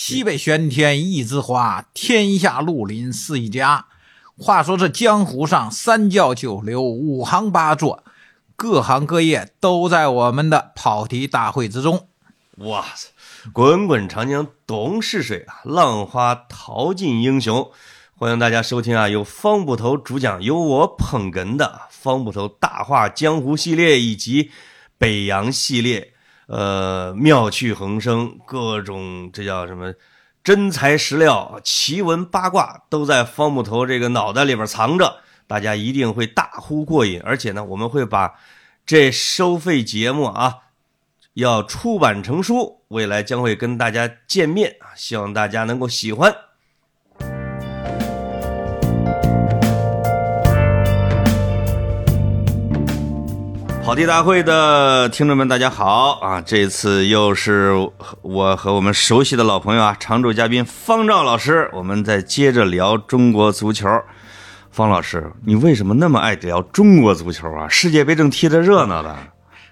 [0.00, 3.86] 西北玄天一枝花，天下绿林是一家。
[4.36, 8.04] 话说这江湖上三教九流五行八作，
[8.54, 12.06] 各行各业都在我们的跑题大会之中。
[12.58, 13.08] 哇塞，
[13.52, 17.68] 滚滚长江东逝水啊，浪花淘尽英雄。
[18.14, 24.52] 欢迎大家收听啊，由方捕头主讲，由我捧哏的方捕头大话江湖系列以及
[24.96, 26.12] 北洋系列。
[26.48, 29.92] 呃，妙趣横生，各种这叫什么
[30.42, 37.20] 真材实料、奇闻八卦都在方木头这个脑袋里边藏着，大家一定会大呼过瘾。
[37.22, 38.32] 而且呢，我们会把
[38.86, 40.60] 这收费节目啊，
[41.34, 46.34] 要出版成书，未来将会跟大家见面啊，希望大家能够喜欢。
[53.88, 56.42] 跑题大会的听众们，大家好啊！
[56.42, 57.72] 这次又是
[58.20, 63.88] 我和我们熟悉的老朋友啊，常驻嘉宾方丈老师，我们再接着聊中国足球。
[64.70, 67.66] 方老师，你为什么那么爱聊中国足球啊？
[67.66, 69.16] 世界杯正踢得热闹的。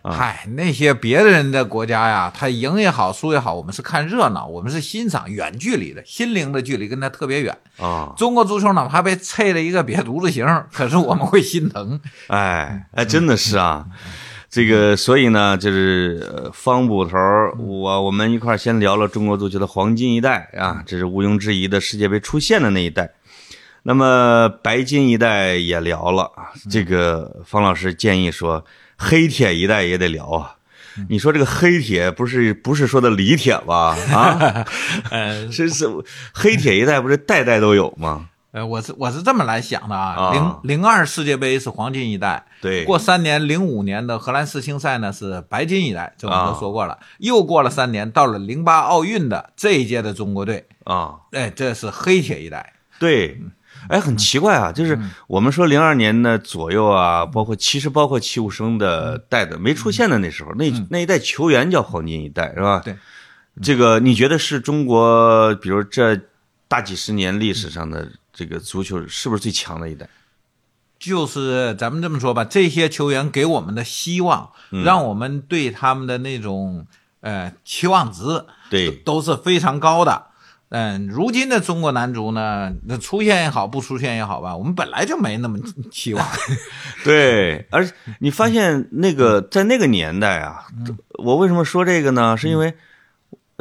[0.08, 8.12] 嗨，那些别的人的国家呀，他赢也好，输也好，我们是看热闹，我们是欣赏，远距离的，心灵的距离跟他特别远啊。
[8.16, 12.00] 中国足球哪怕被拆了一个瘪犊子形， 可是我们会心疼。
[12.28, 13.84] 哎哎，真的是啊，
[14.48, 17.18] 这个所以呢，就是方捕头，
[17.58, 23.10] 我我们一块先聊了中国足球的黄金一代啊，这是毋庸置疑的世界杯出现的那一代。
[23.82, 28.64] 那么白金一代也聊了啊，这个方老师建议说。
[28.96, 30.56] 黑铁一代也得聊啊！
[31.08, 33.94] 你说这个黑铁不是不是说的李铁吧？
[34.12, 34.64] 啊，
[35.12, 35.86] 呃，是是
[36.32, 38.30] 黑铁一代不是代代都有吗？
[38.52, 40.32] 呃，我是我是这么来想的啊。
[40.32, 42.84] 零零二世界杯是黄金一代，对。
[42.86, 46.98] 过三年，零五年的荷兰世青赛呢是白金一代，这我们都说过了。
[47.18, 53.38] 又过了三年，到了零八奥运的这一届的中国队啊，哎，这是黑铁一代，对。
[53.88, 62.80] 哎，很奇怪啊，就是我们说零二年的左右啊，包括其实包括齐武生的代的没出现的那时候，那那一代球员叫黄金一代，是吧？
[62.84, 62.96] 对，
[63.62, 66.20] 这个你觉得是中国，比如这
[66.68, 70.08] 大几十年历史上的这个足球是不是最强的一代？
[70.98, 74.50] 就是咱们这么说吧，这些球员给我们的希望，
[74.84, 76.86] 让我们对他们的那种
[77.20, 80.26] 呃期望值，对，都是非常高的。
[80.68, 85.56] 嗯，如今的中国男足呢，那出现也好，不出现也好吧，我们本来就没那么
[85.92, 86.26] 期望。
[87.04, 87.88] 对，而
[88.18, 90.66] 你发现那个在那个年代啊，
[91.22, 92.36] 我为什么说这个呢？
[92.36, 92.74] 是因为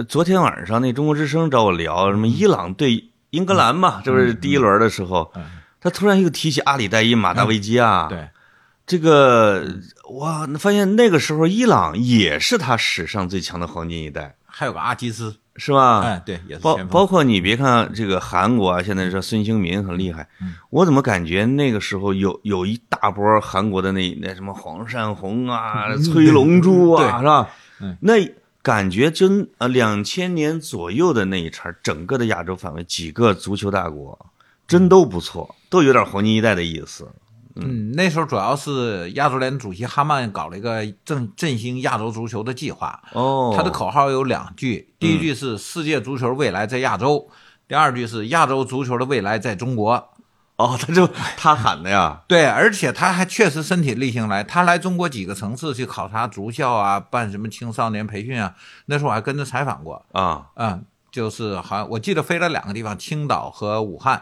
[0.07, 5.31] 昨天晚上那中国之声找我聊什么伊朗对英格兰嘛，这不是第一轮的时候，
[5.79, 8.07] 他突然又提起阿里代伊、马达维基亚。
[8.09, 8.27] 对，
[8.87, 9.63] 这个
[10.19, 15.37] 哇，发现那个时候伊朗也是他史上最强的黄金一代，还有个阿基斯。
[15.57, 16.01] 是吧？
[16.01, 20.27] 哎，对，也是包包括你别看这个韩国啊，现在说孙兴民很厉害，
[20.69, 27.49] 我怎么感觉那个时候有有一大波韩国的那那什么黄善宏啊、崔龙珠啊，是吧？
[28.01, 28.13] 那
[28.61, 34.25] 感觉真呃，两千年左右的那一茬，整个的亚洲范围几个足球大国
[34.67, 37.07] 真都不错，都有点黄金一代的意思。
[37.55, 43.01] 嗯，那时候主要是亚足联主席哈曼搞了一个振振兴亚洲足球的计划。
[43.13, 47.29] 哦，他的口号有两句，第一句是“世界足球未来在亚洲”，
[47.67, 50.09] 第二句是“亚洲足球的未来在中国”。
[50.57, 51.07] 哦，他就
[51.37, 52.21] 他喊的呀。
[52.27, 58.53] 对，而且他还确实身体力行来，他来中国几个城市去考察足校啊，办什么青少年培训啊。
[58.87, 60.05] 那时候我还跟着采访过。
[60.11, 64.21] 啊，嗯，就是好像我记得飞了两个地方，青岛和武汉。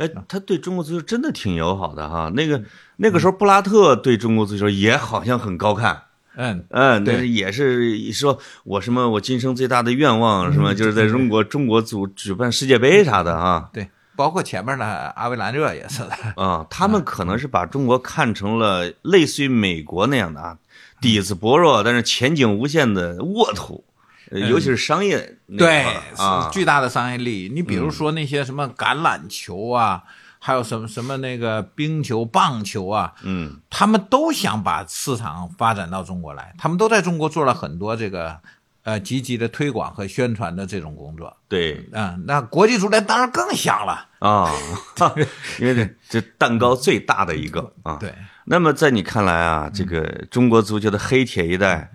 [0.00, 2.32] 哎，他对中国足球真的挺友好的哈。
[2.34, 2.62] 那个
[2.96, 6.04] 那个时候，布拉特对中国足球也好像很高看。
[6.36, 13.68] 嗯嗯，那也是说我什么我今生最大的愿望什么，就是在中国中国组举办世界杯啥的啊。
[13.74, 16.42] 对，包括前面的阿维兰热也是的。
[16.42, 20.56] 啊，他们可能是把中国看成了类似于美国那样的啊，
[21.00, 23.84] 底子薄弱但是前景无限的沃土。
[24.30, 25.84] 尤其是商业对，
[26.52, 27.48] 巨大的商业利益。
[27.48, 30.04] 你比如说那些什么橄榄球啊，
[30.38, 38.38] 还有什么什么那个冰球、棒球啊，嗯，他们都想把市场发展到中国来，他们都在中国做了很多这个
[38.84, 41.36] 呃积极的推广和宣传的这种工作。
[41.48, 44.48] 对，嗯，那国际足联当然更想了啊，
[45.58, 47.96] 因为这这蛋糕最大的一个啊。
[47.96, 48.14] 对。
[48.44, 51.90] 那么在你看来啊，这个中国足球的黑铁一代。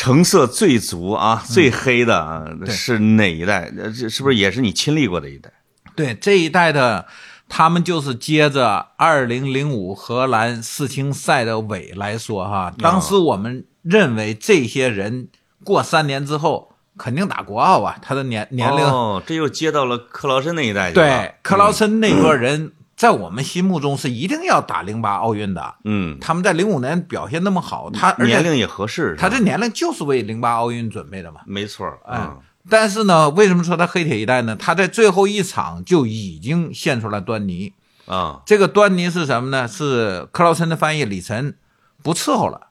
[0.00, 3.70] 成色最足啊，最黑的啊，是哪一代？
[3.94, 5.52] 这是不是也是你亲历过的一代？
[5.94, 7.04] 对，这一代的，
[7.50, 12.72] 他们就是接着二零零五荷兰世青赛的尾来说哈。
[12.78, 15.28] 当时我们认为这些人
[15.64, 18.82] 过三年之后肯定打国奥啊，他的年年龄。
[18.82, 21.06] 哦，这又接到了克劳森那一代去了。
[21.06, 25.76] 对，克劳森那波人在我们心目中是一定要打零八奥运的。
[25.84, 31.40] 嗯，他们在零五年表现那么好，他年龄也合适，他这年龄就是为零八奥运准备的嘛。
[31.46, 32.38] 没错嗯，
[32.68, 34.54] 但是呢，为什么说他黑铁一代呢？
[34.54, 37.72] 他在最后一场就已经现出了端倪。
[38.04, 39.66] 啊，这个端倪是什么呢？
[39.66, 41.56] 是克劳森的翻译李晨
[42.02, 42.66] 不伺候了，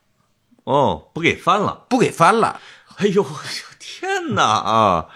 [0.66, 1.88] 哦，不给翻了。
[1.90, 2.62] 不给翻了，
[2.98, 3.26] 哎呦，
[3.80, 5.08] 天哪啊，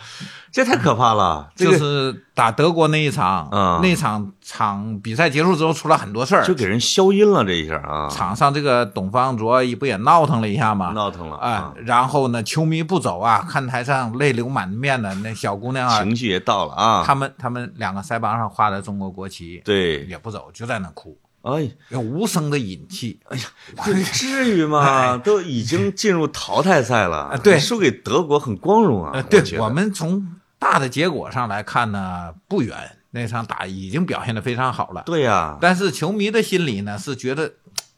[0.54, 1.50] 这太可怕了！
[1.56, 10.92] 这就是打德国那一场，嗯那场场比赛结束之后出了很多事儿就，给人消音了，这一下啊，场上这个董方卓不也闹腾了一下吗？
[10.92, 17.04] 闹腾了啊，然后呢，球迷不走啊，看台上泪流满面的那小姑娘啊，情绪也到了啊。
[17.04, 23.20] 他们他们两个腮帮上画的中国国旗，对，也不走，就在那哭，哎，有无声的引气。
[23.84, 25.18] 这至于吗？
[25.18, 29.10] 都已经进入淘汰赛了，哎对输给德国很光荣啊。
[29.16, 30.24] 呃，对我们从
[30.64, 32.76] 大的结果上来看呢，不远，
[33.12, 35.04] 那场打已经表现的非常好了。
[35.06, 37.52] 对呀，但是球迷的心里呢是觉得，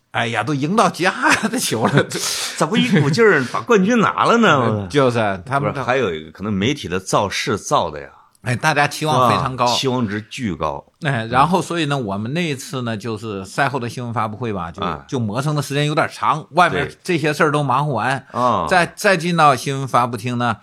[0.09, 1.13] 哎呀，都赢到家
[1.43, 2.19] 的球了， 这
[2.57, 4.87] 咋不一股劲儿把冠军拿了呢？
[4.89, 8.09] 就是他们是，还有一个可能媒体的造势造的呀，
[8.41, 9.67] 哎，大家期望非常高。
[9.67, 10.83] 期望值巨高。
[11.01, 20.57] 哎，然后所以呢，我们那一次呢，就是赛后的新闻发布会吧，就、啊就磨蹭的时间有点长，外面这些事儿都忙活完，啊，再再进到新闻发布厅呢，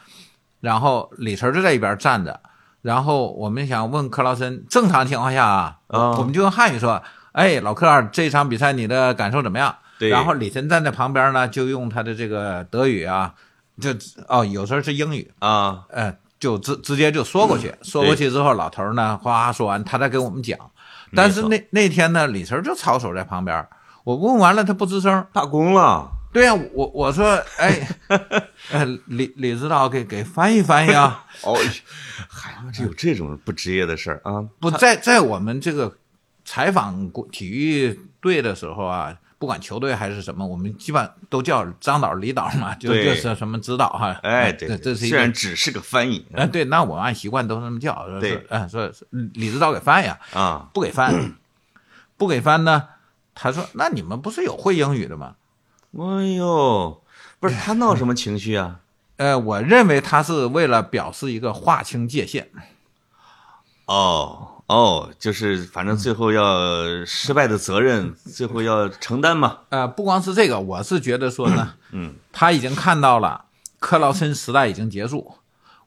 [0.63, 2.41] 然后李晨就在一边站着，
[2.83, 9.75] 然后我们想问克劳森，正常情况下啊，啊我们就用汉语说，哎，老克儿，这场比赛你的感受怎么样？
[9.99, 13.35] 对然后李晨站在旁边呢，就用他的这个德语啊，
[13.81, 13.91] 就
[14.29, 20.57] 哦，有时候是英语，啊，呃，就直直接就说过去，说过去之后，老头呢，哗说完，他再给我们讲。
[21.15, 23.67] 但是那那天呢，李晨就操手在旁边，
[24.05, 25.27] 我问完了，他不吱声。
[25.33, 26.09] 罢工了。
[26.33, 27.89] 对呀、我我说，哎，
[28.71, 31.27] 呃，李李指导给给翻译翻译啊！
[31.43, 31.55] 哦，
[32.29, 34.43] 还有这种不职业的事儿啊？
[34.59, 35.95] 不在在我们这个
[36.45, 44.19] 采访国体育队的时候啊，不管球队还是什么，我们基本都叫张导、李导嘛，就就是什么指导哈。
[44.23, 51.35] 哎，呃对，这这是一个虽然只是个翻译哎，对，那我们按习惯都那么叫，说对是嗯，说是李指导给翻译啊，啊，不给翻，
[52.17, 52.89] 不给翻呢？
[53.35, 55.37] 他说：“那你们不是有会英语的吗
[55.99, 57.03] 哎呦，
[57.39, 58.81] 不是他闹什么情绪啊？？”
[59.17, 62.51] 呃，我认为他是为了表示一个划清界限。
[63.87, 69.59] 哦哦，就是反正最后要失败的责任，最后要承担嘛。
[69.69, 73.45] 呃，不光是这个，我是觉得说呢，嗯，他已经看到了
[73.79, 75.35] 克劳森时代已经结束，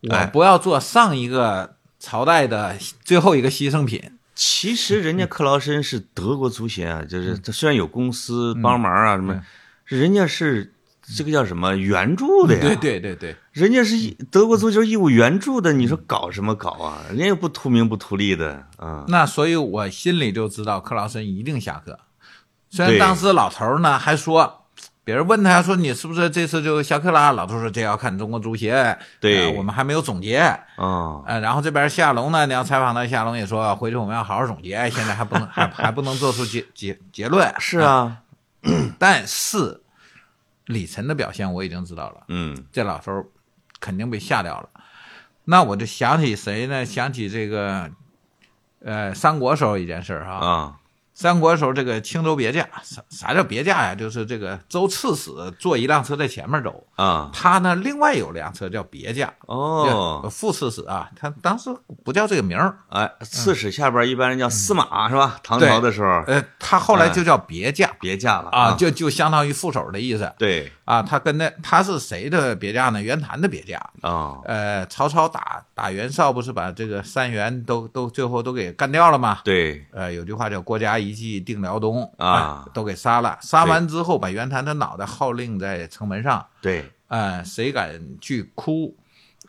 [0.01, 4.17] 我哎不要做上一个朝代的最后一个牺牲品。
[4.35, 9.41] 其实人家克劳森是德国足协啊，就是他虽然有公司帮忙啊什么，是
[9.85, 10.73] 人家是
[11.15, 12.61] 这个叫什么援助的呀？
[12.61, 13.95] 对对对对，人家是
[14.31, 17.01] 德国足球义务援助的，你说搞什么搞啊？
[17.09, 19.05] 人家又不图名不图利的啊。
[19.07, 21.99] 那所以我心里就知道克劳森一定下课。
[22.71, 24.65] 虽然当时老头呢还说，
[25.03, 27.31] 别人问他说你是不是这次就下课啦？
[27.31, 30.37] 老头说这要看中国足协，对呃我们还没有总结。
[30.37, 37.53] 啊，呃，然后这边夏龙呢，你要采访他，夏龙也说回去我们要好好总结，现在还不能还还不能做出结结结论。
[37.59, 38.17] 是啊，
[38.99, 39.81] 但是
[40.65, 43.25] 李晨的表现我已经知道了，嗯这老头儿
[43.79, 44.69] 肯定被吓掉了。
[45.45, 46.83] 那我就想起谁呢？
[46.83, 47.91] 想起这个，
[48.79, 50.33] 呃，三国时候一件事儿哈。
[50.33, 50.79] 啊，
[51.15, 53.95] 三国时候这个青州别驾，啥啥叫别驾呀？
[53.95, 59.33] 就是这个周刺史坐一辆车在前面走，啊，他呢另外有辆车叫别驾。
[59.47, 61.69] 哦，副刺史啊，他当时
[62.03, 65.39] 不叫这个名儿，哎，刺史下边一般人叫司马是吧？
[65.41, 71.01] 唐朝的时候呃，他后来就叫别驾别驾了啊，就就相当于副手的意思对啊。
[71.01, 73.01] 他跟那他是谁的别驾呢？
[73.01, 73.81] 袁谭的别驾。
[74.01, 79.39] 啊，呃，曹操打打袁绍，不是把这个三袁都都最后都给干掉了吗？
[79.45, 82.63] 对呃，有句话叫“国家一计定辽东”啊。
[82.65, 83.37] 哎都给杀了。
[83.41, 86.91] 杀完之后，把袁谭的脑袋号令在城门上，对。
[87.07, 88.95] 呃，谁敢去哭，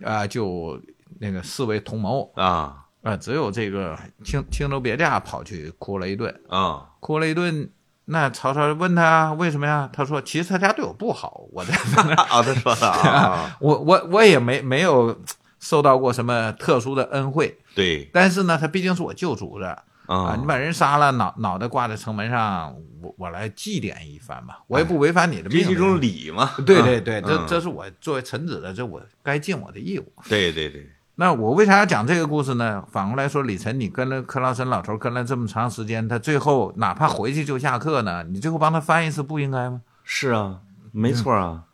[0.04, 0.80] 啊、就
[1.18, 2.30] 那个视为同谋。
[2.36, 2.82] 啊。
[3.02, 7.70] 啊、只有这个青青州别驾跑去哭了一顿，啊，哭了一顿。
[8.06, 9.88] 那曹操问他为什么呀？
[9.92, 11.72] 他说：“其实他家对我不好，我在
[12.14, 15.16] 啊， 他说的啊， 我我我也没没有
[15.60, 18.10] 受到过什么特殊的恩惠，对。
[18.12, 25.78] 但是呢，他毕竟是我救主的啊，啊你，把人杀了，脑脑袋挂在城门上，我我来祭奠一番吧，我也不违反你的这是一命令。
[25.78, 26.50] 种礼嘛？
[26.64, 30.12] 对对对，这嗯这是我作为臣子的，这我该尽我的义务。
[30.28, 32.84] 对对对，那我为啥要讲这个故事呢？
[32.90, 39.80] 反过来说，李晨，你跟了克劳森老头跟了这么长时间，他最后哪怕回去就下课呢，你最后帮他翻一次不应该吗？
[40.04, 40.60] 是啊，
[40.92, 41.64] 没错啊，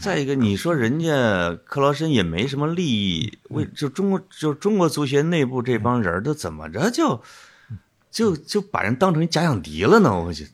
[0.00, 7.22] 再一个，你说人家克劳森也没什么利益，为就中国就中国足协内部这帮人都怎么着就
[8.14, 10.14] 就就把人当成假想敌了呢？
[10.16, 10.48] 我去，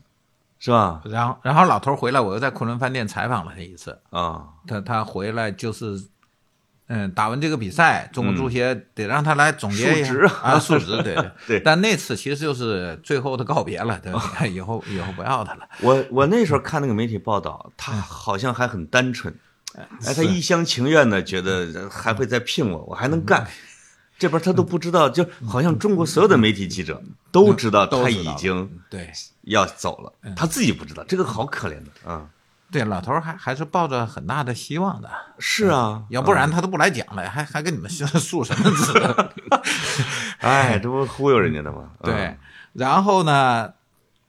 [0.58, 1.02] 是吧？
[1.04, 6.02] 然后然后老头回来，我又在昆仑饭店采访了他一次，啊，他他回来就是。
[6.92, 10.12] 嗯，打完这个比赛，中国足协得让他来总结一下
[10.42, 14.12] 啊，述职，对对 对但那次其实就是最后的告别了，对，
[14.50, 15.68] 以后以后不要他了。
[15.82, 19.32] 我我那时候看那个媒体报道，他好像还很单纯，
[19.76, 23.46] 哎，他一厢情愿的觉得还会再聘我，我还能干。
[24.20, 29.10] 这边他都不知道，就好像中国所有的媒体记者都知道他已经对。
[29.44, 32.28] 要走了，他自己不知道，这个好可怜的啊！
[32.70, 38.92] 对，老头儿还还是抱着很大的希望的，是啊，要不然他都不来讲了，还还跟你们诉 什么职？
[40.38, 41.90] 哎，这不忽悠人家的吗？
[42.02, 42.12] 嗯。
[42.14, 42.36] 对，
[42.74, 43.72] 然后呢，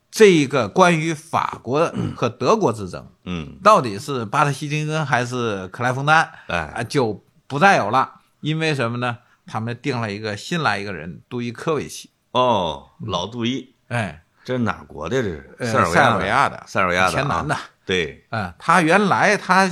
[0.10, 9.18] 这一个关于法国和德国之争，嗯，到底是巴特希金根还是克莱冯丹哎，啊，就不再有了，因为什么呢？
[9.52, 15.22] 他们定了一个新来一个人，杜伊科维奇，哦，老杜伊，哎，这是哪国的？
[15.22, 19.70] 这是呃塞尔维维亚的，塞尔维亚的前南的，啊对，啊，他原来他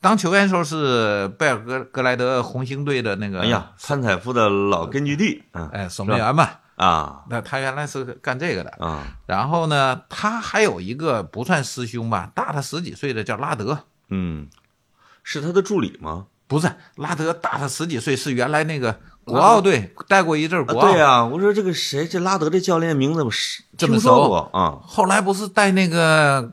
[0.00, 5.68] 当球员时候是贝尔格格莱德红星队的那个，哎呀，潘采夫的老根据地，嗯。
[5.68, 7.24] 哎，守门员嘛，啊。
[7.28, 8.70] 那他原来是干这个的。
[8.78, 14.48] 啊，然后呢，他还有一个不算师兄吧，大他十几岁的叫拉德，嗯，
[15.22, 16.28] 是他的助理吗？
[16.46, 16.66] 不是
[16.96, 26.52] 拉德大他十几岁，是原来那个国奥队带过一阵儿啊，国奥，对呀，我说这个谁，这拉德这教练名字我是这么听说熟过啊，后来不是带那个。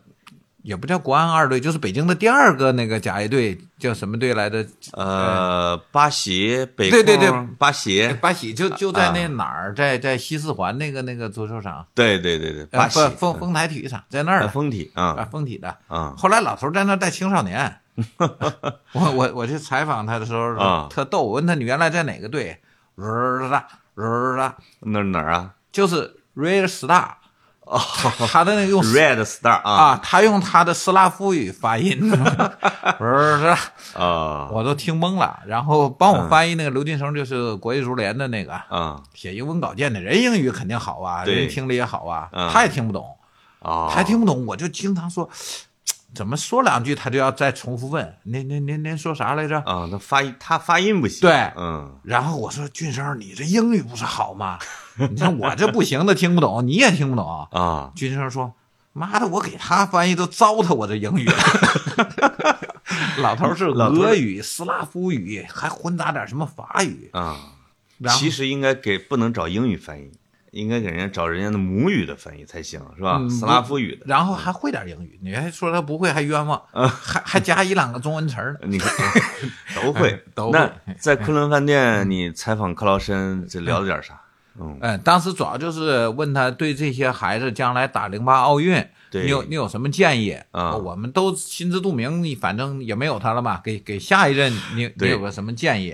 [0.65, 4.65] 也不叫国安二队，就是北京的第二个那个甲 A 队，叫什么队来着？
[4.93, 7.29] 呃，巴西北对对对。
[7.59, 9.27] 巴西，巴西就就在那啊。
[9.27, 14.47] 哪儿，在在西四环那个那个足球场，对对对对，呃巴西不丰丰台体育场在那儿。
[14.47, 15.67] 丰体啊，啊丰体的。
[15.85, 16.15] 啊。
[16.17, 17.77] 后来老头在那带青少年，
[18.93, 20.87] 我我我去采访他的时候啊。
[20.89, 22.59] 特逗，我问他你原来在哪个队？
[22.95, 27.07] 日啦日啦，那是哪儿啊就是 Red Star，
[28.31, 28.81] 他的那个用？
[28.93, 31.97] Red Star 啊啊，他用他的斯拉夫语发音，
[32.99, 33.57] 日啦，
[33.95, 35.39] 啊 我都听懵了。
[35.45, 43.05] 然后帮我翻译那个刘金生，就是国际足联的那个啊写英文稿件的人，英语肯定好啊，人听力也好啊，嗯他也听不懂。
[43.59, 45.27] 啊，他还听不懂，我就经常说，
[46.15, 49.59] 怎么说两句他就要再重复问，您您您您说啥来着？
[49.59, 54.57] 啊，那发音他发音不行，对嗯然后我说俊生，你这英语不是好吗？
[54.97, 57.47] 你看我这不行的听不懂，你也听不懂。
[57.51, 58.53] 啊俊生说
[58.93, 61.35] ：“妈的，我给他翻译都糟蹋我这英语了。
[63.19, 67.09] ”老头儿是俄语、斯拉夫语，还混杂点什么法语。
[67.11, 67.37] 啊，
[68.17, 70.11] 其实应该给不能找英语翻译，
[70.55, 73.17] 应该给人家找人家的母语的翻译才行，是吧？
[73.19, 74.05] 嗯斯拉夫语的。
[74.07, 78.59] 然后还会点英语，你还说他不会，还冤枉， 还还加一两个中文词儿呢。
[78.63, 78.91] 你看，
[79.83, 80.19] 都会哎。
[80.33, 84.21] 都会那在昆仑饭店，你采访克劳申，这聊了点啥？
[84.57, 88.81] 嗯，嗯，当时主要就是问他对这些孩子将来打零八奥运，
[89.11, 90.39] 对你有你有什么建议？
[90.51, 95.93] 啊我们都心知肚明，你反正也没有他了嘛，给给下一任你你有个什么建议？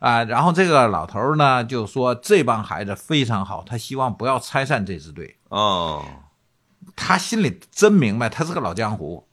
[0.00, 5.36] 啊，然后这个老头呢就说这帮孩子非常好，他希望不要拆散这支队。
[5.50, 6.04] 哦，
[6.96, 9.28] 他心里真明白，他是个老江湖，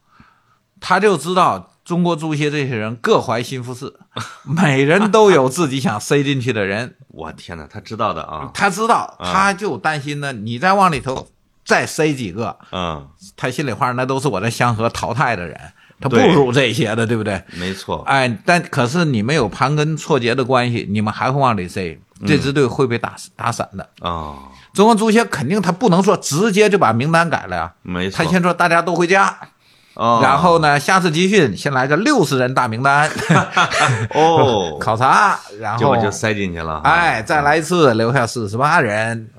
[0.79, 3.97] 他就知道中国足协这些人各怀心腹事，
[4.43, 6.95] 每人都有自己想塞进去的人。
[7.07, 11.27] 我天哪，他知道的啊，他知道，啊他就担心呢，你再往里头
[11.63, 15.59] 再塞几个，嗯，他心里话那都是我在香河淘汰的人，
[15.99, 17.41] 他不如这些的，对不对？
[17.53, 23.87] 没错，哎，但可是你们有盘根错节的关系，你们还会往里塞，这支队会被打打散的。
[24.01, 24.37] 哦，
[24.73, 28.23] 中国足协肯定他不能说直接就把名单改了呀，没错。
[28.23, 29.35] 他先说大家都回家，
[29.95, 33.09] 哦，然后呢，下次集训先来个六十人大名单
[34.13, 36.79] 哦， 考察，然后结果就塞进去了。
[36.83, 39.29] 哎，再来一次，留下四十八人，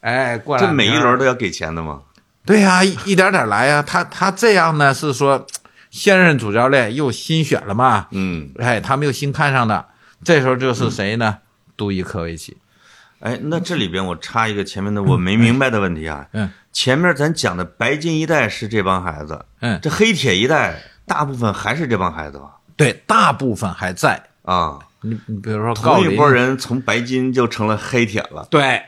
[0.00, 2.00] 哎，过来这每一轮都要给钱的吗？
[2.46, 5.46] 对呀、一一点点来呀、他他这样呢是说，
[5.90, 9.86] 现任主教练又新选了嘛，嗯，哎，他们又新看上的，
[10.24, 11.38] 这时候就是谁呢？
[11.76, 12.56] 杜伊科维奇。
[13.18, 16.26] 哎，那这里边我插一个前面的我没明白的问题啊。
[16.32, 22.58] 嗯前面咱讲的白金一代是这帮孩子，嗯，这黑铁一代大部分还是这帮孩子吧？
[22.76, 24.22] 对，大部分还在。
[24.42, 28.80] 啊，你你比如说同一波人从白金就成了黑铁了，对，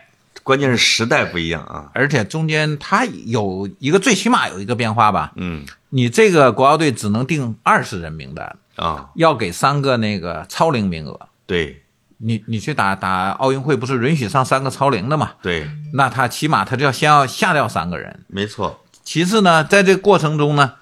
[0.43, 1.91] 关键是时代不一样啊。
[1.95, 11.29] 而且中间它有一个最起码有一个变化吧，嗯你这个国奥队只能定二十人名单，啊，要给三个那个超龄名额。
[11.47, 11.83] 对
[12.19, 15.33] 你你去打打奥运会不是允许上三个超龄的嘛？
[15.43, 18.25] 对，那他起码他就要先要下掉三个人。
[18.29, 18.81] 没错。
[19.03, 20.75] 其次呢，在这个过程中呢，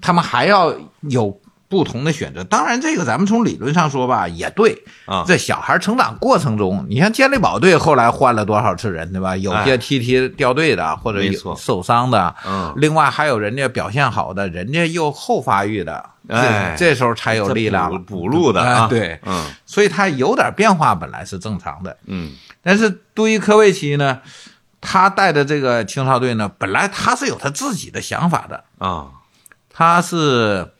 [0.00, 2.42] 他们还要有不同的选择。
[2.44, 4.82] 当然，这个咱们从理论上说吧，也对。
[5.06, 9.36] 啊，在小孩成长过程中，你像健力宝队后来换了多少次人，对吧？
[9.36, 17.90] 有些踢踢掉队的，或者有受伤的，嗯，另外还有人家表现好的，人家又后发育的，哎这这时候才有力量。
[17.90, 21.96] 补补录的啊，哎对嗯所以他有点变化本来是正常的。
[22.06, 22.32] 嗯
[22.62, 24.20] 但是杜伊科维奇呢，
[24.80, 29.06] 他带的这个青少队呢，本来他是有他自己的想法的，啊，
[29.72, 30.72] 他是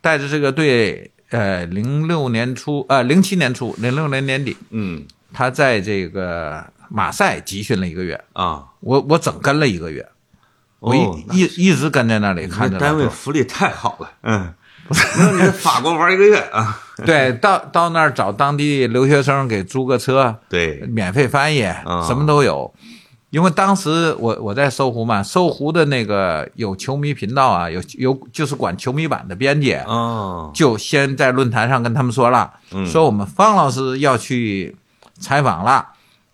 [0.00, 5.04] 带着这个队，呃，零六年初，呃，零七年初，零六年年底，嗯。
[5.30, 10.08] 他在这个马赛集训了一个月，啊，我我整跟了一个月，
[10.80, 14.54] 我一、哦一一直跟在那里看着单位福利太好了，嗯，
[15.52, 16.80] 法国玩一个月啊？
[17.04, 22.02] 对，到到那儿找当地留学生给租个车，对，免费翻译，啊。
[22.06, 22.74] 什么都有。
[23.30, 34.76] 因为当时我我在搜狐嘛，搜狐的那个有球迷频道啊，有有就是管球迷版的编辑，哦，就先在论坛上跟他们说了，嗯说我们方老师要去
[35.20, 35.88] 采访了，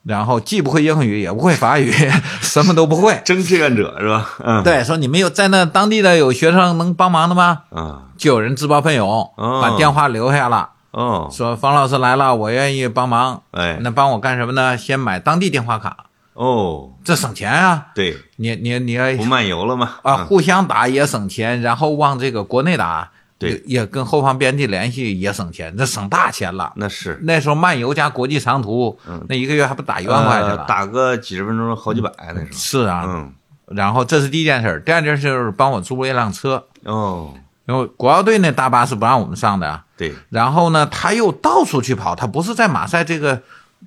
[0.04, 1.90] 然后既不会英语，也不会法语，
[2.40, 3.20] 什么都不会。
[3.24, 4.30] 真志愿者是吧？
[4.44, 7.62] 嗯，对，说你们有在那当地的有学生能帮忙的吗？
[7.70, 13.42] 啊，就有人自报奋勇，哦把电话留下了，哦，说方老师来了，我愿意帮忙。
[13.50, 14.76] 哎，那帮我干什么呢？
[14.78, 15.96] 先买当地电话卡，
[16.34, 17.86] 哦，这省钱啊！
[17.94, 19.96] 对，你你你要不漫游了吗？
[20.02, 20.26] 啊，嗯。
[20.26, 23.50] 互相打也省钱，然后往这个国内打，对。
[23.50, 26.72] 也也跟后方编辑联系也省钱，这省大钱了。
[26.74, 27.20] 那是。
[27.22, 28.98] 那时候漫游加国际长途，
[29.28, 30.56] 那一个月还不打一万块去了？
[30.56, 32.52] 呃打个几十分钟好几百那时候。
[32.52, 33.32] 是啊，嗯，
[33.68, 37.32] 然后这是第一件事，第二件事儿帮我租了一辆车，哦，
[37.64, 39.84] 然后国奥队那大巴是不让我们上的啊。
[39.96, 40.12] 对。
[40.30, 43.40] 然后呢，他又到处去跑，他不是在马赛这个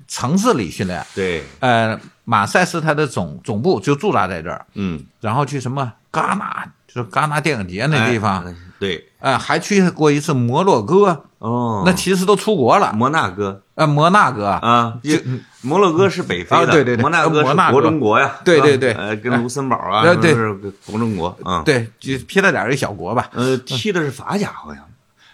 [0.08, 13.62] 城市里训练，对，呃，马赛是他的总总部，就驻扎在这儿，嗯，然后去什么戛纳，就是戛纳电影节那地方，哎对，呃，还去过一次摩洛哥，哦，那其实都出国了，摩纳哥。
[13.75, 15.24] 呃，摩纳哥，啊，这
[15.62, 17.01] 摩洛哥是北非的，啊对对对。
[17.01, 18.91] 摩纳哥是国中国呀，对对对。
[18.93, 20.33] 呃，跟卢森堡啊，呃对。
[20.33, 20.53] 都是
[20.85, 21.33] 国中国？
[21.46, 24.83] 嗯，，对，就撇了点儿一小国吧，呃，踢的是法甲好像，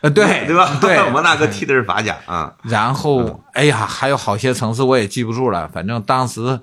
[0.03, 0.77] 呃，对 对吧？
[0.81, 6.59] 对，摩纳哥踢的是法甲啊， 然后，哎呀，还有好些城市我也记不住了，反正当时，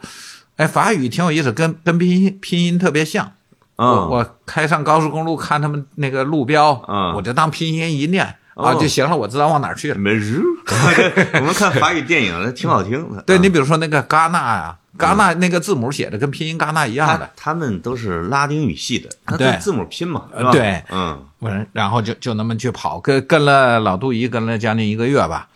[0.56, 3.32] 哎，法语挺有意思，跟跟拼音拼音特别像。
[3.76, 9.98] 我嗯，我开上高速公路看他们那个路标，嗯我就当拼音一念哦啊就行了，我知道往哪儿去了。
[9.98, 10.42] 没日，
[11.32, 13.22] 我们看法语电影，挺好听的。
[13.22, 19.56] 对啊你比如说那个戛纳呀，戛纳那个字母写的跟拼音戛纳一样他的，他们都是拉丁语系的，他对。
[19.58, 20.24] 字母拼嘛？
[20.52, 20.82] 对。
[20.90, 25.48] 嗯，完然后就就那么去跑，跟跟了老杜姨跟了将近一个月吧，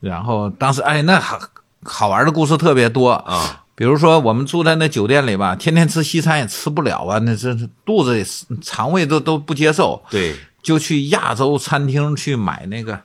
[0.00, 1.38] 然后当时哎那好
[1.84, 8.24] 好玩的故事特别多啊，比如说我们住在那酒店里吧，天天吃西餐也吃不了啊，那真是肚子
[8.60, 13.00] 肠胃都都不接受，对，就去亚洲餐厅去买那个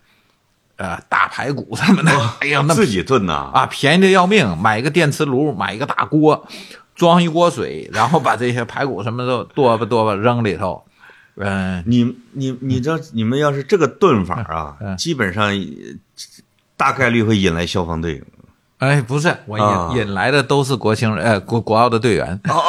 [0.78, 6.48] 呃大排骨 什么的，哎呀那自己炖呐，啊便宜的要命，买一个电磁炉，买一个大锅，
[6.96, 10.84] 装一锅水，然后把这些排骨什么都剁吧剁吧扔里头，
[11.36, 15.56] 嗯、你你你知道，你们要是这个炖法啊，嗯基本上呃
[16.78, 18.22] 大概率会引来消防队。
[18.80, 22.62] 哎，不是，我引、啊引来的都是国青人，呃，国国奥的队员， 哦，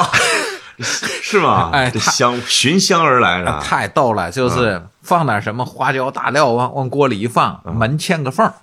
[0.79, 1.71] 是吗？
[1.73, 3.61] 哎这香寻香而来的？
[3.61, 8.55] 太逗了，就是放点什么花椒大料往往锅里一放，门嵌个缝儿，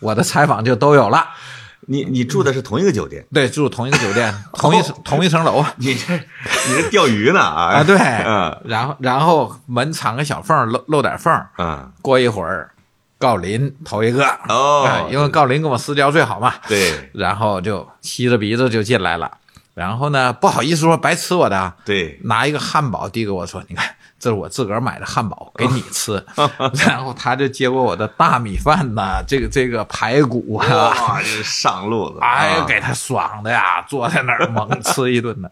[0.00, 1.28] 我的采访就都有了。
[1.88, 5.58] 你你住的是同一个酒店，对，住同一个酒店，同一层、同一层楼。
[5.58, 5.74] 啊。
[5.78, 7.74] 你这你这钓鱼呢啊？
[7.74, 8.62] 啊，对，嗯。
[8.64, 11.50] 然后然后门藏个小缝儿，露露点缝儿。
[11.58, 12.70] 嗯，过一会儿，
[13.18, 14.84] 郜林头一个，哦。
[14.86, 17.10] 哎因为郜林跟我私交最好嘛，对。
[17.14, 19.38] 然后就吸着鼻子就进来了。
[19.74, 26.24] 然后呢，不好意思说白吃我的啊，对，拿一个汉堡递给我说：“你看，这是我自个儿买的汉堡， 给你吃。
[26.86, 35.50] 然后他就接过我的大米饭呐，这个这个排骨啊，哇，这是上路子， 哎给他爽的呀，坐在那儿猛吃一顿的。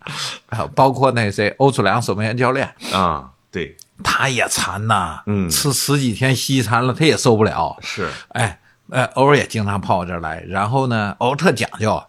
[0.76, 5.50] 包括那谁欧楚良守门员教练，啊，对，他也馋呐，嗯。
[5.50, 7.76] 吃十几天西餐了，他也受不了。
[7.80, 12.00] 是，哎，呃，偶尔也经常跑我这儿来，然后呢，偶尔特讲究，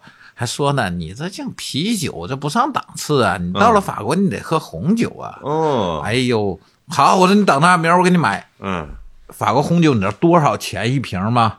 [0.42, 3.36] 还说呢，你这净啤酒，这不上档次啊！
[3.36, 5.38] 你到了法国，你得喝红酒啊。
[5.42, 8.48] 哦，哎呦，好，我说你等着，明儿我给你买。
[8.58, 8.88] 嗯，
[9.28, 11.58] 法国红酒，你知道多少钱一瓶吗？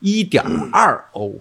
[0.00, 1.40] 一点二欧，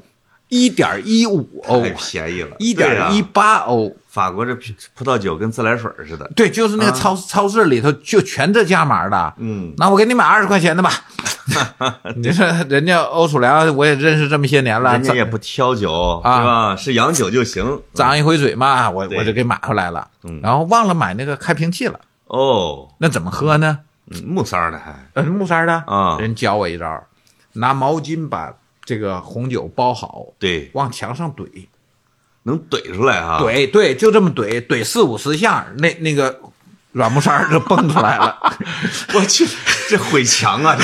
[0.50, 3.96] 一点一五欧太，便宜了，一点一八欧。
[4.08, 4.64] 法国这葡
[4.96, 9.34] 葡萄酒跟自来水似的，对，就是那个超、超市里头就全这价码的。
[9.38, 10.92] 嗯，那我给你买二十块钱的吧。
[12.18, 16.76] 你说人家欧楚良，我也认识这么些年了，人家也不挑酒，啊是吧？
[16.76, 17.82] 是洋酒就行。
[17.94, 20.08] 张一回嘴嘛，我我就给买回来了。
[20.24, 23.80] 嗯然后忘了买那个开瓶器了，哦，那怎么喝呢？
[24.12, 27.04] 嗯木塞儿的还呃，木塞儿的啊人教我一招，
[27.54, 28.52] 拿毛巾把
[28.89, 31.67] 这个红酒包好，对，往墙上怼，
[32.41, 33.39] 能怼出来啊。
[33.39, 36.41] 怼对，就这么怼，怼四五十下，那那个
[36.91, 38.36] 软木塞儿就蹦出来了。
[39.13, 39.47] 我去，
[39.89, 40.75] 这毁墙啊！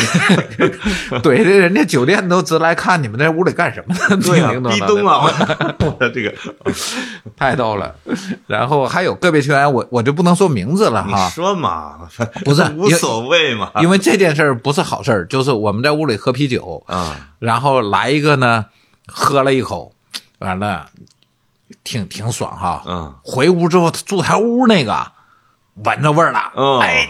[0.57, 0.67] 这
[1.19, 4.21] 怼的人家酒店都直来看你们在屋里干什么呢？
[4.23, 5.31] 对啊叮，咚啊！
[6.13, 6.33] 这个，
[7.35, 7.93] 太逗了。
[8.45, 12.07] 然后还有个别球员，我我就不能说名字了你哈，说嘛，
[12.43, 13.71] 不是无所谓嘛。
[13.81, 18.65] 因为这件事儿不是好事儿，就是我们在屋里喝啤酒，啊，然后来一个呢，
[19.07, 19.91] 喝了一口，
[20.37, 20.85] 完了，
[21.83, 22.83] 挺挺爽哈。
[22.85, 25.11] 嗯，回屋之后，住他屋那个
[25.83, 27.07] 闻着味儿了，哦哎，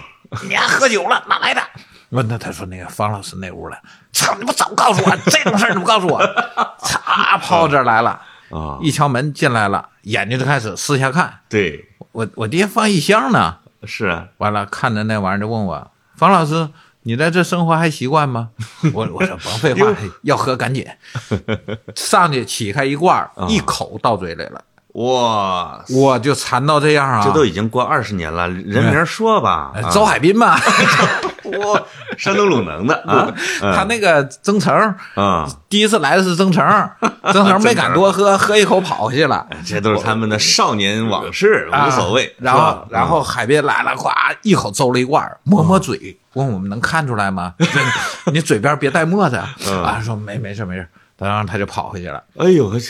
[0.47, 1.61] 你还喝酒了，哪来的？
[2.09, 3.77] 问他，他说那个方老师那屋了。
[4.11, 6.21] 操，你不早告诉我这种事儿，你不告诉我？
[6.81, 11.41] 嚓，跑这儿来了，啊，一敲门进来了，眼睛就开始四下看。
[11.49, 16.69] 对，我我爹放一箱呢，是啊，完了看着那玩意儿就问我，方老师，
[17.03, 18.51] 你在这生活还习惯吗？
[18.93, 19.87] 我我说甭废话，
[20.23, 20.87] 要喝赶紧。
[21.95, 24.63] 上去起开一罐儿，一口到嘴里了，
[24.95, 27.21] 哇，我就馋到这样啊！
[27.21, 30.57] 这都已经过二十年了，人名说吧，周海滨吧，
[31.43, 33.27] 我，山东鲁能的 啊，
[33.75, 34.73] 他那个曾成
[35.15, 36.63] 啊，第一次来的是曾成，
[37.33, 39.45] 曾成没敢多喝，喝一口跑下去了。
[39.65, 42.27] 这都是他们的少年往事，无所谓。
[42.27, 44.09] 啊然后，然后海边来了，咵，
[44.43, 47.53] 一口揍了一罐儿，摸摸嘴，问我们能看出来吗？
[48.31, 52.23] 你嘴边别带沫子啊，说没没事没事，然后他就跑回去了。
[52.37, 52.85] 哎呦，我这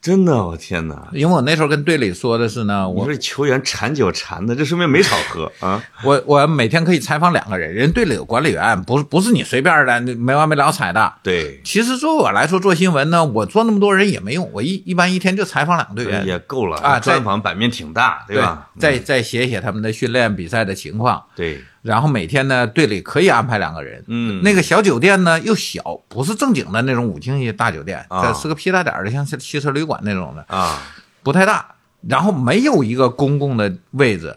[0.00, 1.08] 真的，我天哪！
[1.12, 5.82] 因为我那时候跟队里说的是呢，我你说这球员馋酒馋的，这说明没少喝啊。
[6.04, 11.12] 我我每天可以采访两个人，人队里有管理员，不是不是你随便的，没完没了采的。
[11.22, 18.70] 对，其实作为我来说，做新闻呢，我做那么多人也没用，我一一般一天就采访两个队员，也够了啊专访版面挺大，对吧？
[18.78, 24.02] 再再写写他们的训练比赛的情况，对，然后每天呢，队里可以安排两个人。
[24.06, 30.80] 嗯，那个小酒店呢又小，不是正经的那种五星级大酒店，是个屁大点儿的，像汽车旅馆那种的，啊，
[31.22, 31.66] 不太大。
[32.08, 34.34] 然后没有一个公共的位置，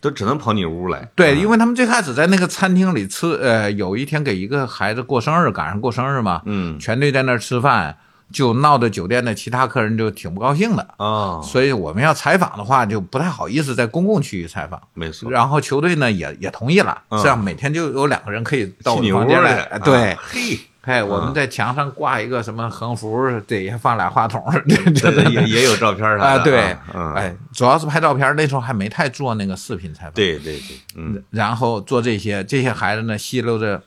[0.00, 1.08] 都只能跑你屋来。
[1.14, 7.96] 对，啊因为他们最开始在那个餐厅里吃，呃，有一天给一个孩子过生日，赶上过生日嘛，嗯全队在那儿吃饭，
[8.32, 10.86] 就闹得酒店的其他客人就挺不高兴的。
[10.98, 14.80] 哦，所以我们要采访的话，就不太好意思在公共区域采访。
[14.94, 19.78] 没错，然后球队呢也也同意了，嗯这样每天就有两个人可以到我们房间来。
[19.84, 30.12] 对啊，嘿，哎，我们在墙上挂一个什么横幅，底下放俩话筒，这这这也 也有照片啥啊，的对，嗯，哎，主要是拍照片，那时候还没太做那个视频采访。
[30.14, 33.80] 对对对，嗯，然后做这些，这些孩子呢，吸溜着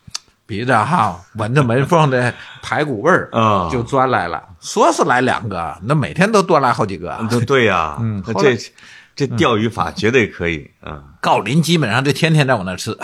[0.45, 4.41] 鼻子哈，闻着门缝的排骨味儿啊就钻来了。
[4.59, 7.17] 说是来两个，那每天都多来好几个。
[7.29, 8.57] 对对呀，嗯这
[9.15, 11.01] 这钓鱼法绝对可以啊。
[11.21, 12.97] 郜林基本上就天天在我那吃。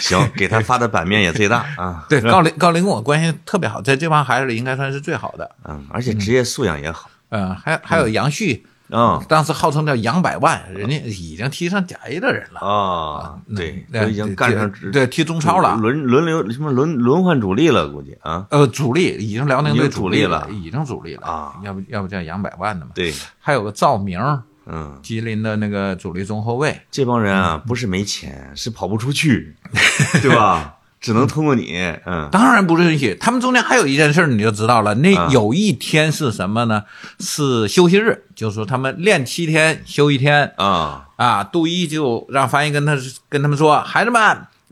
[0.00, 2.04] 行，给他发的版面也最大啊。
[2.10, 5.50] 对，郜林郜林跟我关系特别好，在这帮孩子里应该算是最好的。
[5.64, 7.10] 嗯，而且职业素养也好。
[7.30, 15.76] 嗯，还还有杨旭，嗯当时号称叫杨百万，人家已经踢上甲 A 的人了，啊，对，已经干上对对踢中超了。
[15.76, 18.46] 轮轮流什么轮轮换主力了，估计啊。
[18.50, 21.56] 呃，主力已经辽宁队主力了已经主力了啊！
[21.64, 22.92] 要不要不叫杨百万的嘛？
[22.94, 24.20] 对，还有个赵明，
[24.66, 29.56] 嗯，吉林的那个主力中后卫，这帮人啊，不是没钱，是跑不出去，
[30.22, 30.74] 对吧？
[31.06, 31.72] 只能通过你，
[32.04, 33.14] 嗯当然不允许。
[33.14, 36.82] 他们中间还有一件事你就知道了，那啊有一天是什么呢？
[37.20, 41.44] 是休息日，就是说他们练七天休一天啊，啊。
[41.44, 42.96] 杜一就让翻译跟他
[43.28, 44.20] 跟他们说：“孩子们，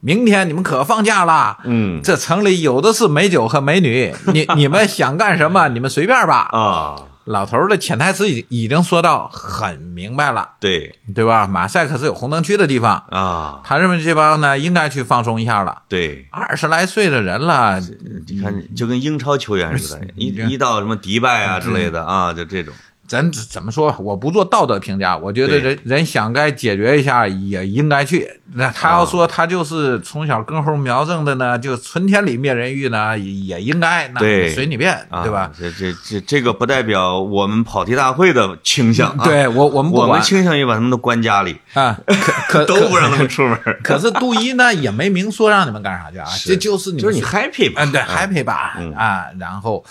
[0.01, 1.59] 明天你们可放假啦！
[1.65, 6.49] 嗯这城里有的是美酒和美女，你你们想干什么， 你们随便吧。
[6.51, 10.99] 啊，”老头儿的潜台词已已经说到很明白了，对。
[11.15, 11.47] 对吧？
[11.47, 15.83] 马赛可是有红灯区的地方，啊，他认为这帮呢应该去放松一下了。
[15.89, 17.81] 对，二十来岁的人了，
[18.27, 22.75] 你看就跟英超球员似的，一一到什么迪拜啊之类的啊，就这种，
[23.07, 23.95] 咱怎么说？
[23.99, 28.29] 我不做道德评价，我觉得人人想该解决一下也应该去。
[28.55, 35.51] 那他要说他就是从小根猴苗正的呢，就春天里灭人欲呢，也也应该，那对随你便，啊对吧？？
[35.59, 47.83] 这这这这个不代表我们跑题大会的倾向啊，对我我们不我们倾向于把他们都关家里，啊，可可 都不让他们出门，可是杜一呢也没明说让你们干啥去啊，这就是你们就是你 happy 吧？
[47.85, 49.85] 嗯，对啊，happy 吧，嗯啊，然后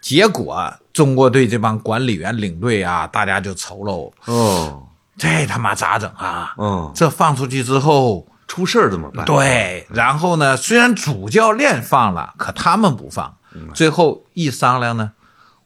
[0.00, 4.82] 结果中国队这帮管理员领队啊，大家就愁喽，哦，
[5.16, 6.54] 这他妈咋整啊？
[6.58, 9.24] 嗯，这放出去之后，出事儿怎么办？
[9.24, 13.36] 对，然后呢，虽然主教练放了，可他们不放，
[13.74, 15.12] 最后一商量呢，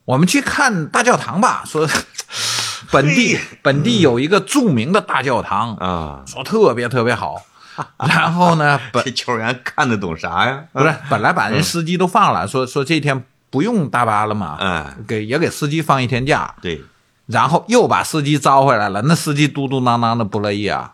[0.04, 1.88] 我们去看大教堂吧，说
[2.92, 3.38] 本地。
[3.62, 7.40] 本地有一个著名的大教堂，啊，说特别特别好。
[7.98, 10.64] 然后呢，本这球员看得懂啥呀？
[10.72, 16.82] 不是本来把人司机都放了，说说这天不用大巴了嘛，嗯，给也给司机放一天假，对，
[17.26, 20.92] 然后又把司机招回来了，那司机嘟嘟囔囔的不乐意啊。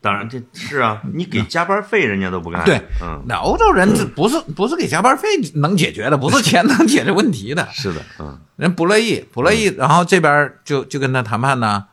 [0.00, 2.64] 当然这是啊，你给加班费人家都不干。
[2.64, 8.38] 对，嗯，那欧洲人这不是不是给加班费能解决的，不是钱能解决问题的，是的，嗯。
[8.54, 11.86] 人不乐意，不乐意，然后这边就就跟他谈判呢，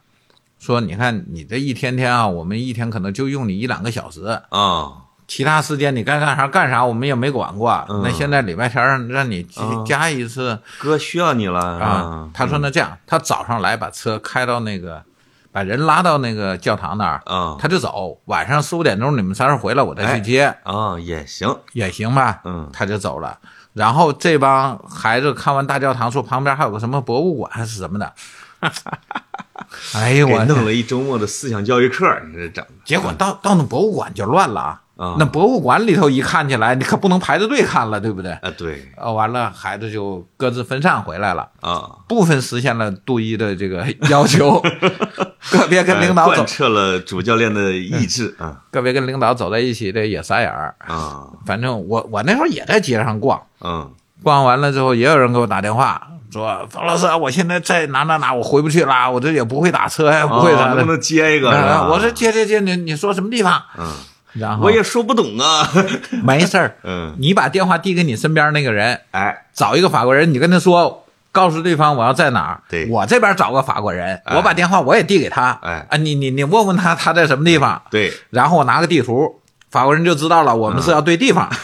[0.60, 7.86] 说你看你这一天天啊，我们一天可能就用你一两个小时，啊，其他时间你该干啥干啥，我们也没管过。
[7.90, 15.04] 嗯那现在礼拜天让让你嗯加一次哥需要你了啊，他说那这样，他早上来把车开到那个，
[15.52, 18.22] 把人拉到那个教堂那儿，啊他就走。
[18.26, 22.40] 晚上四五点钟你们仨人回来，我再去接啊也行，也行吧？
[22.46, 23.38] 嗯他就走了。
[23.74, 28.14] 然后这帮孩子看完大教堂，说旁边还有个什么博物馆还是什么的。
[29.94, 34.82] 哎呦我给弄了一周末的思想教育课，你这整的结果到到那博物馆就乱了啊！
[34.98, 38.32] 啊那博物馆里头一看起来，你可不能排着队看了，对不对？
[38.34, 44.60] 啊，对啊，完了，孩子就各自分散回来了，啊，部分实现了杜一的这个要求，
[45.52, 50.76] 个别跟领导走哎贯，彻了主教练的意志啊个别跟领导走在一起的也傻眼儿。
[50.80, 53.92] 啊反正我我那时候也在街上逛，嗯
[54.24, 56.02] 逛完了之后，也有人给我打电话
[56.34, 60.64] 说：“冯老师，我现在在哪哪哪，我回不去了，我这也不会打车，呀不会啥的。
[60.66, 61.52] 啊能不能接一个？
[61.52, 63.86] 啊我说：“接接接，你你说什么地方嗯，？”
[64.34, 65.68] 然后我也说不懂啊，
[66.24, 72.62] 没事儿，嗯，你把电话递给你身边那个人，哎，找一个法国人，你跟他说，告诉对方我要在哪儿。
[72.70, 72.88] 对。
[72.90, 74.36] 我这边找个法国人，哎。
[74.36, 75.60] 我把电话我也递给他。
[75.62, 75.86] 哎。
[75.90, 79.40] 啊，你你你问问他他在什么地方，对，然后我拿个地图，
[79.72, 81.50] 法国人就知道了，我们是要对地方。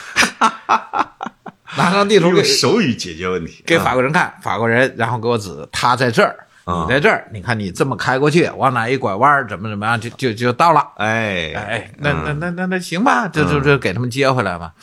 [1.75, 10.81] 拿张地图给用手语解决问题，给法国人看，法国人然后给我指，他在这儿，啊你在这儿，你看你这么开过去，往哪一拐弯儿，怎么怎么样，就就就到了。
[10.95, 14.73] 哎哎，那那嗯那那那行吧，这就就给他们接回来吧。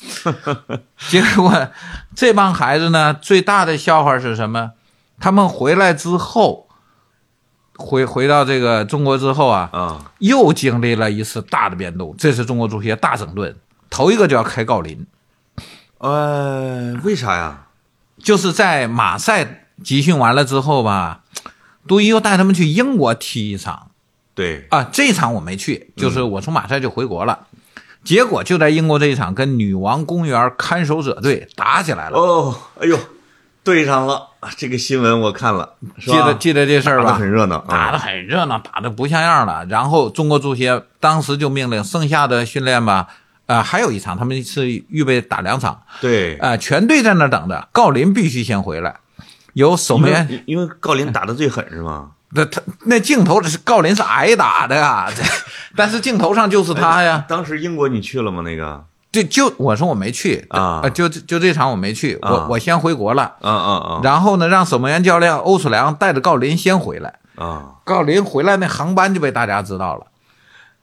[1.09, 1.69] 结果
[2.15, 4.73] 这帮孩子呢，最大的笑话是什么？
[5.19, 6.69] 他们回来之后，
[7.77, 12.15] 回回到这个中国之后啊，啊又经历了一次大的变动。
[12.19, 13.57] 这是中国足协大整顿，
[13.89, 15.07] 头一个就要开郜林，
[15.99, 17.67] 呃，为啥呀？
[18.23, 21.23] 就是在马赛集训完了之后吧，
[21.87, 23.91] 杜伊又带他们去英国踢一场。
[24.35, 27.47] 对，啊，这一场我没去，就是我从马赛就回国了。
[28.03, 32.99] 结果就在英国这一场跟女王公园看守者队打起来了，哦，哎呦，
[33.63, 37.19] 对上了，这个新闻我看了，记得记得这事儿打得吧？
[37.19, 39.67] 很热闹，打得啊很热闹，打得不像样了。
[39.67, 43.09] 然后中国足协当时就命令剩下的训练吧，
[43.45, 48.97] 呃，还有一场，他们是预备打两场，对，呃，全队在那等着，郜林必须先回来，
[49.55, 52.11] 由守门员因为郜林打的最狠是吗？
[52.33, 55.23] 那他那镜头是郜林是挨打的呀，这
[55.77, 57.25] 但是镜头上就是他呀。
[57.29, 58.43] 当时英国你去了吗？
[58.43, 63.23] 那个，对就我说我没去啊呃就就这场我没去，我啊我先回国了。
[63.41, 67.19] 啊啊啊然后呢，让守门员教练欧楚良带着郜林先回来。
[67.37, 67.77] 啊！
[67.87, 70.07] 郜林回来那航班就被大家知道了。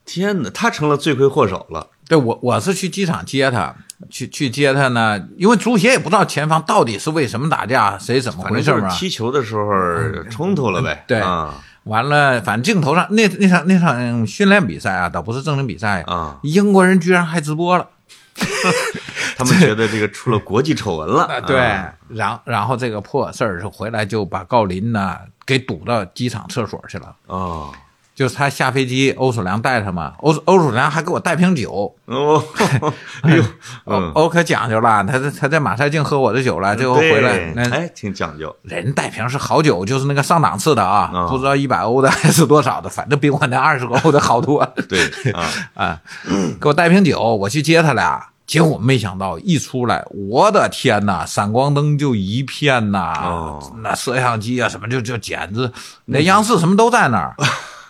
[0.05, 1.87] 天哪，他成了罪魁祸首了。
[2.07, 3.75] 对我我是去机场接他，
[4.09, 8.87] 去去接他呢，因为足协也不知道前方到底是为什么打架，谁怎么回事嘛。
[8.89, 11.03] 踢球的时候冲突了呗。
[11.07, 17.87] 对啊完了，反正镜头上那那场那场训练比赛啊，倒不是正经比赛，啊，英国人居然还直播了。
[19.37, 21.23] 他们觉得这个出了国际丑闻了。
[21.31, 27.15] 啊，对啊，然然后这个破事儿是回来就把郜林呢给堵到机场厕所去了。
[27.27, 27.71] 哦
[28.17, 32.43] 就是他下飞机，欧楚良带他嘛，欧欧楚良还给我带瓶酒， 哦，
[33.21, 33.43] 哎呦，
[33.83, 38.53] 欧嗯，欧可讲究了，他他在马赛净喝我的酒了，最后回来那哎，挺讲究。
[38.63, 44.99] 人带瓶是好酒，就是那个上档次的啊，啊不知道一百欧的还是多少的，反正比我那二十欧的好多 对
[45.33, 46.01] 啊，啊。
[46.59, 48.29] 给我带瓶酒，我去接他俩。
[48.47, 55.69] 结果没想到一出来，我的天呐，闪光灯就一片呐，哦那摄像机啊什么就就简直，
[56.05, 57.35] 那央视什么都在那儿。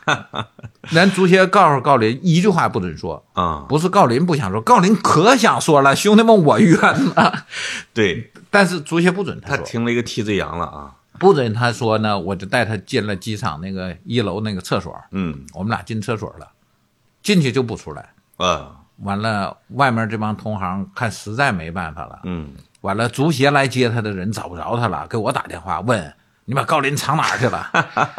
[0.92, 6.80] 连足协告诉郜林一句话不准说，啊，不是郜林不想说，郜林可想说了，兄弟们我冤
[7.16, 7.44] 呐。
[7.94, 8.32] 对。
[8.50, 10.94] 但是足协不准他他说，听了一个替罪羊了啊。
[11.20, 15.46] 不准他说呢，我就带他进了机场那个一楼那个厕所，嗯。
[15.54, 16.48] 我们俩进厕所了，
[17.22, 18.10] 进去就不出来。
[18.38, 18.72] 啊。
[19.04, 22.50] 完了，外面这帮同行看实在没办法了，嗯。
[22.82, 26.14] 完了，足协来接他的人找不着他了，给我打电话问
[26.50, 27.70] 你把高林藏哪儿去了？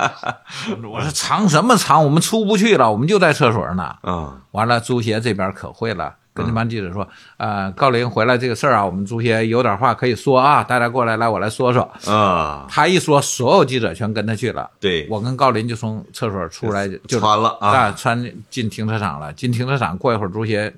[0.86, 2.04] 我说藏什么藏？
[2.04, 3.96] 我们出不去了，我们就在厕所呢。
[4.02, 11.82] 啊完了，足协这边可会了，跟这帮记者说，呃，高林回来这个事儿啊，我们足协有点话可以说啊，大家过来，来我来说说。
[12.06, 14.68] 啊，他一说，所有记者全跟他去了。
[14.78, 19.32] 对，我跟高林就从厕所出来就穿了啊，啊，穿进停车场了。
[19.32, 20.70] 进停车场，过一会儿足协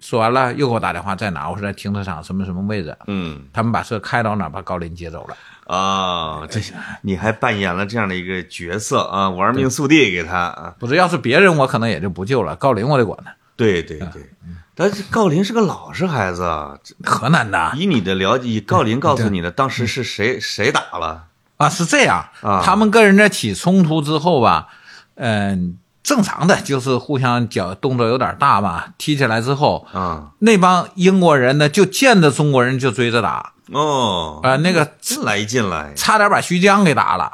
[0.00, 1.48] 说完了，又给我打电话，在哪？
[1.48, 2.96] 我说在停车场什么什么位置。
[3.06, 5.36] 嗯他们把车开到哪儿，把高林接走了。
[5.66, 6.60] 啊，这
[7.02, 12.56] 你还扮演了这样的一个角色啊，玩命速递给他啊，不是，要是别人，我可能也就不救了。
[12.56, 14.30] 郜林我得管他，对对对，
[14.76, 17.72] 但是郜林是个老实孩子啊，河南的。
[17.76, 21.24] 以你的了解，以郜林告诉你的，当时是谁谁打了？
[21.56, 22.28] 啊，是这样。
[22.42, 22.62] 啊。
[22.64, 24.68] 他们跟人家起冲突之后吧，
[25.16, 37.32] 嗯、正常的就是互相脚动作有点大嘛，踢起来之后，啊，那帮英国人呢就见着中国人就追着打，哦，啊、那个进来进来，差点把徐江给打了。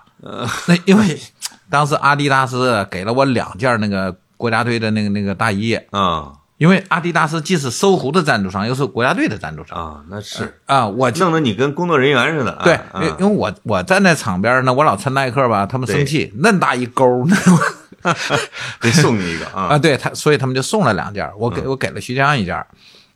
[0.67, 1.21] 那因为
[1.69, 6.33] 当时阿迪达斯给了我两件那个国家队的那个那个大衣，啊。
[6.59, 10.61] 因为阿迪达斯既是搜狐的赞助商，又是国家队的赞助商啊，那是。
[10.67, 13.01] 啊，我就弄得你跟工作人员似的啊，对，啊。
[13.01, 17.37] 因为因为我我站在场边呢，我老穿耐克吧，他们生气，那么大一勾，那
[18.81, 21.55] 得送你一个啊，啊， 对他，所以他们就送了两件，我嗯。
[21.55, 22.65] 给我给了徐江一件儿，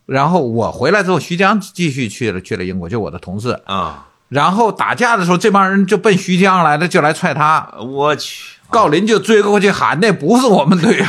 [0.07, 11.07] 然后我回来之后，徐江继续去了去了英国，就我的同事，啊，然后打架的时候，这帮人就奔徐江来了，就来踹他，我去，郜林就追过去喊：“那不是我们队员，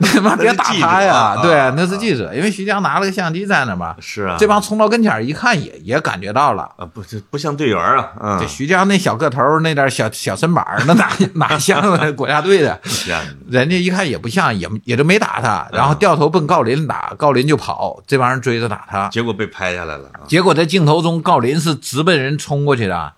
[0.00, 6.62] 你他妈别打他呀！”对，那是记者，因为徐江拿了个相机在那嘛，是啊，这帮冲到跟前儿一看也也感觉到了。
[6.76, 12.78] 啊不这不像队员啊，啊这，徐江那小个头，那点小小身板， 那哪哪像国家队的？
[12.82, 19.08] 天人家一看也不像，也也就没打他，然后掉头奔郜林打，郜林就跑，这帮人追着打他。
[19.08, 23.12] 结果被拍下来了啊，结果在镜头中，郜林是直奔人冲过去的，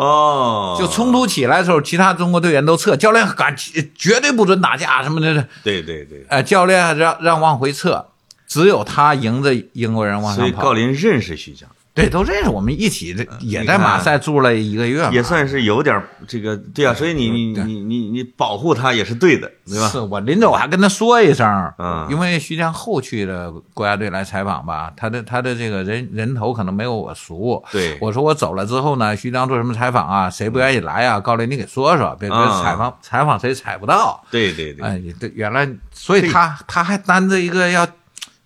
[0.00, 3.54] 哦，就冲突起来的时候，其他中国队员都撤，教练敢
[3.94, 8.06] 绝对不准打架什么的，对对对，呃，教练让让往回撤，
[8.48, 10.70] 只有他迎着英国人往所以上跑。
[10.70, 11.68] 郜林认识徐江，
[12.00, 19.88] 对，都认识，我们一起这也在马赛住了一个月，也算是有点这个，对啊，所以你你你你你保护他也是对的，对吧？
[19.88, 27.62] 是我临走还跟他说一声，嗯因为徐江后去的国家队来采访吧，他的他的这个人人头可能没有我熟。
[27.70, 30.30] 对我说我走了之后呢，徐江做什么采访啊？
[30.30, 31.20] 谁不愿意来啊？
[31.20, 34.22] 高林，你给说说，别别啊采访采访谁采不到。
[34.30, 37.86] 对对对，哎，对，原来所以他他还担着一个要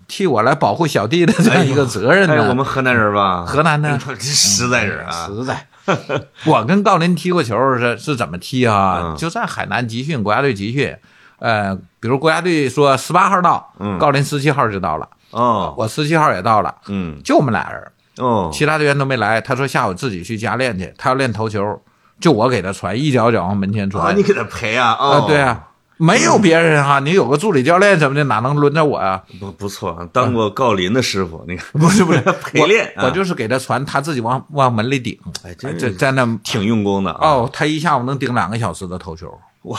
[0.06, 2.48] 替我来保护小弟的这样一个责任哎，呢。
[2.48, 5.66] 我们河南人吧，河南的这实在人啊，实在。
[6.46, 9.00] 我跟郜林踢过球是是怎么踢啊？
[9.02, 9.16] 嗯。
[9.16, 10.96] 就在海南集训，国家队集训，
[11.38, 13.98] 呃，比如国家队说十八号到，嗯。
[13.98, 19.40] 郜林十七号就到了，哦，我十七号也到了，嗯，就我们俩人，哦，其他队员都没来。
[19.40, 21.82] 他说下午自己去加练去，他要练头球，
[22.18, 24.16] 就我给他传，一脚脚往门前啊，传。
[24.16, 31.64] 你给他陪啊，啊哦，对，啊，没有别人哈、你有个助理教练什么的，哪能轮着我呀、不不错，当过郜林的师傅，你看。
[31.80, 39.78] 不是不是，陪练啊我，我就是给他传，他自己往往门里顶，哎，这在那挺用功的啊，哦，他一下午能顶两个小时的头球，哇，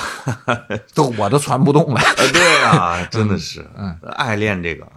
[0.94, 2.00] 都我都传不动了。
[2.00, 4.88] 啊， 对啊， 真的是，嗯，爱练这个，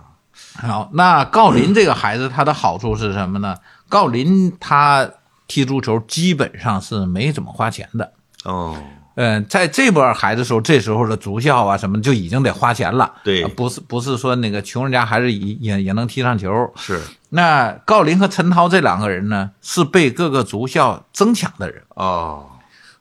[0.60, 3.56] 好，那郜林这个孩子他的好处是什么呢？
[3.90, 5.08] 郜林他
[5.46, 8.12] 踢足球基本上是没怎么花钱的。
[8.44, 8.76] 哦，
[9.20, 13.12] 嗯，在这波孩子时候，这时候的足校啊什么就已经得花钱了。
[13.24, 13.42] 对。
[13.42, 16.72] 呃不是不是说那个穷人家孩子也也也能踢上球。
[16.76, 21.82] 是，那郜林和陈涛这两个人呢，是被各个足校争抢的人。
[21.96, 22.46] 哦，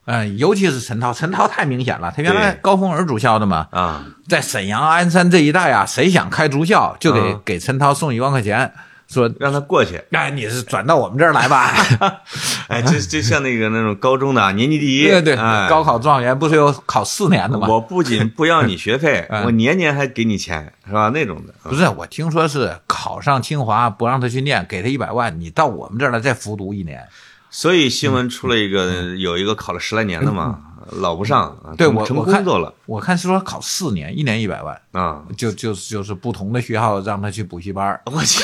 [0.05, 8.73] 嗯，尤其是陈涛，陈涛太明显了，他原来高峰儿主校的嘛，啊，在沈阳、鞍山这一带啊，谁想开足校，就给、嗯给陈涛送一万块钱，
[9.07, 11.73] 说，让他过去，哎，你是转到我们这儿来吧。
[12.67, 17.67] 哎，就就像那个那种高中的啊 年级第一，对对，哎高考状元不是有考四年的吗？
[17.69, 21.09] 我不仅不要你学费， 嗯我年年还给你钱，是吧？
[21.13, 27.05] 那种的，不是，我听说是考上清华不让他去念，给他一百万，你到我们这儿来再复读一年。
[27.49, 30.59] 所以新闻出了一个，有一个考了十来年的嘛，
[30.91, 35.23] 老不上，啊对我我看工作了我看是说考四年，一年一百万，啊！
[35.37, 38.01] 就就就是不同的学校让他去补习班儿。
[38.05, 38.43] 我去，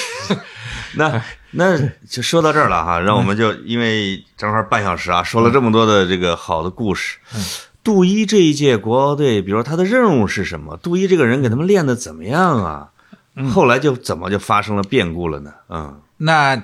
[0.95, 1.77] 那 那
[2.09, 7.17] 就说到这儿了哈，让我们就因为正好半小时啊，说了这么多的这个好的故事。
[7.83, 10.77] 杜一这一届国奥队，比如说他的任务是什么？
[10.77, 12.89] 杜一这个人给他们练的怎么样啊？
[13.51, 15.51] 后来就怎么就发生了变故了呢？
[15.69, 16.55] 嗯那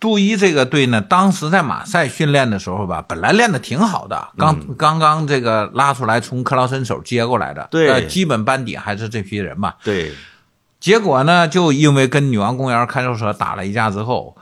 [0.00, 9.74] 杜伊这个队呢，当时在马赛训练的时候吧，本来练的挺好的，刚、刚刚这个拉出来从克劳森手接过来的，对呃基本班底还是这批人嘛。
[9.82, 10.12] 对，
[10.78, 14.36] 结果呢，就因为跟女王公园看守所打了一架之后，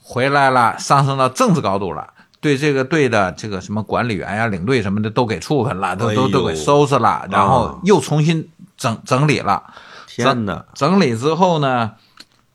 [0.00, 2.08] 回来了，上升到政治高度了。
[2.40, 8.48] 对这个队的这个什么管理员呀、领队什么的都给处分了，都都都给收拾了，然后啊又重新
[8.78, 9.62] 整整理了。
[10.06, 10.64] 天哪！
[10.74, 11.92] 整理之后呢，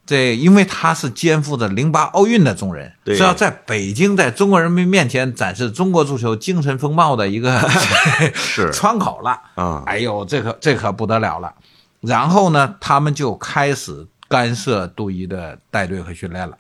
[0.06, 7.60] 这因为他是肩负着零八奥运的重任，对是要在北京在中国人民面前展示中国足球精神风貌的一个
[8.36, 9.42] 是窗口了。
[9.56, 11.54] 啊，哎呦，这可这可不得了了。
[12.02, 16.56] 然后呢，他们就开始干涉杜伊的带队和训练了。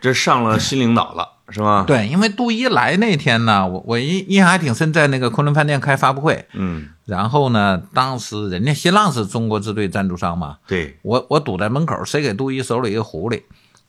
[0.00, 1.84] 这上了新领导了，是吗？
[1.86, 6.46] 对，因为杜一来那天呢，我我印印象还挺深，在那个昆仑饭店开发布会。
[6.54, 13.42] 嗯，然后呢，当时人家新浪是中国支队赞助商嘛，对，我我堵在门口，谁给杜一手里一个狐狸，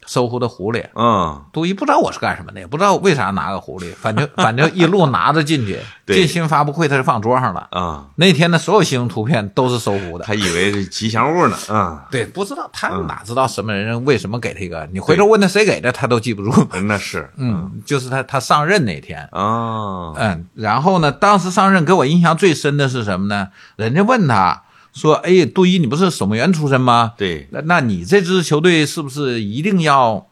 [0.06, 0.84] 收狐的狐狸。
[0.96, 7.68] 嗯，杜一不知道我是干什么的，也不知道为啥拿个狐狸，反正 反正一路拿着进去，对进新闻发布会他就放桌上了。
[7.72, 10.26] 啊，那天的所有新闻图片都是搜狐的。
[10.26, 14.88] 他以为是吉祥物呢，啊，对，不知道他哪知道什么人为什么给他一个？
[14.92, 16.68] 你回头问他谁给的，他都记不住。
[16.84, 23.50] 那是，嗯，就是他他上任那天，啊，嗯，然后呢，当时上任给我印象最深的是什么呢？
[23.76, 24.64] 人家问他
[24.96, 27.14] 说：“哎，杜伊，你不是守门员出身吗？
[27.18, 30.26] 对，那那你这支球队是不是一定要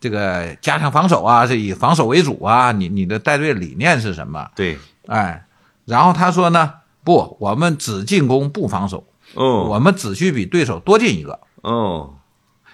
[0.00, 1.46] 这个加强防守啊？
[1.46, 2.72] 是以防守为主啊？
[2.72, 4.46] 你你的带队理念是什么？
[4.54, 5.44] 对，哎，
[5.84, 9.04] 然后他说呢，不，我们只进攻不防守，
[9.34, 11.40] 哦，我们只需比对手多进一个。
[11.62, 12.14] 哦，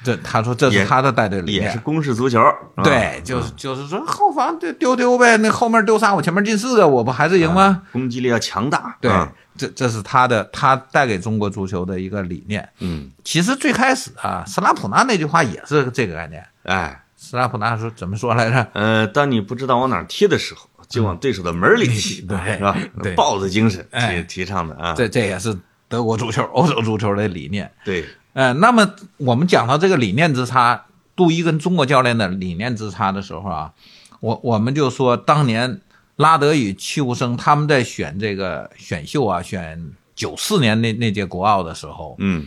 [0.02, 1.78] 这他说这是他的带队理也是。
[1.78, 7.62] 攻势足球，啊对，就是就是说后防丢丢丢呗，那后面丢仨，我前面进四个，我不还是赢吗？
[7.62, 12.66] 啊攻击力要强大，对啊，这这是他的他带给中国足球的一个理念。
[12.78, 16.42] 嗯，其实最开始啊，斯拉普纳那句话也是这个概念。
[16.62, 18.66] 哎，斯拉普纳说怎么说来着？
[18.72, 23.14] 呃，当你不知道往哪儿踢的时候，就往对手的门儿里踢，对是吧对？
[23.14, 25.54] 豹子精神哎提提倡的啊，这这也是
[25.88, 27.70] 德国足球、 欧洲足球的理念。
[27.84, 33.72] 对，呃，那么我们讲到这个理念之差，杜伊跟中国教练的理念之差的时候啊，
[34.20, 35.80] 我我们就说当年
[36.20, 42.46] 拉德与戚务生他们在选这个选秀啊，选九四年那那届国奥的时候，嗯，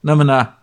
[0.00, 0.54] 那么呢，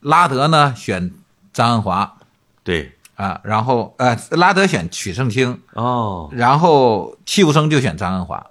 [0.00, 1.10] 拉德呢选
[1.54, 2.18] 张恩华。
[2.62, 8.46] 对，啊，然后呃拉德选曲胜清，哦，然后戚务生就选张恩华，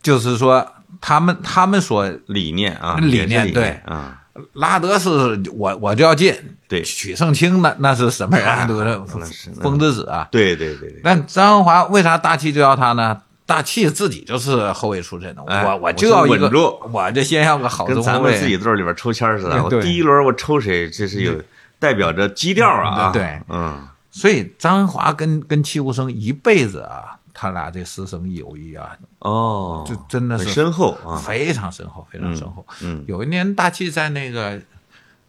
[0.00, 3.72] 就是说他们他们所理念啊，理念对。
[3.84, 4.24] 啊，
[4.54, 6.34] 拉德是我我就要进，
[6.68, 8.66] 对许胜清那那是什么人？
[8.66, 8.98] 对不对？
[9.20, 10.28] 那是风之子啊！
[10.30, 13.20] 对对对对，但张恩华为啥大气就要他呢？
[13.46, 18.14] 大气自己就是后卫出身的，我我就要一个我是稳住，我就先要个好跟中后卫。
[18.14, 21.32] 咱们自己队里边抽签儿似的，我第一轮我抽谁，这是有
[21.78, 32.66] 代表着基调啊，对嗯，所以张恩华跟跟戚无生一辈子啊，他俩这师生友谊啊，哦，就真的是很深厚啊，非常深厚，非常深厚。
[32.82, 34.60] 嗯，有一年大气在那个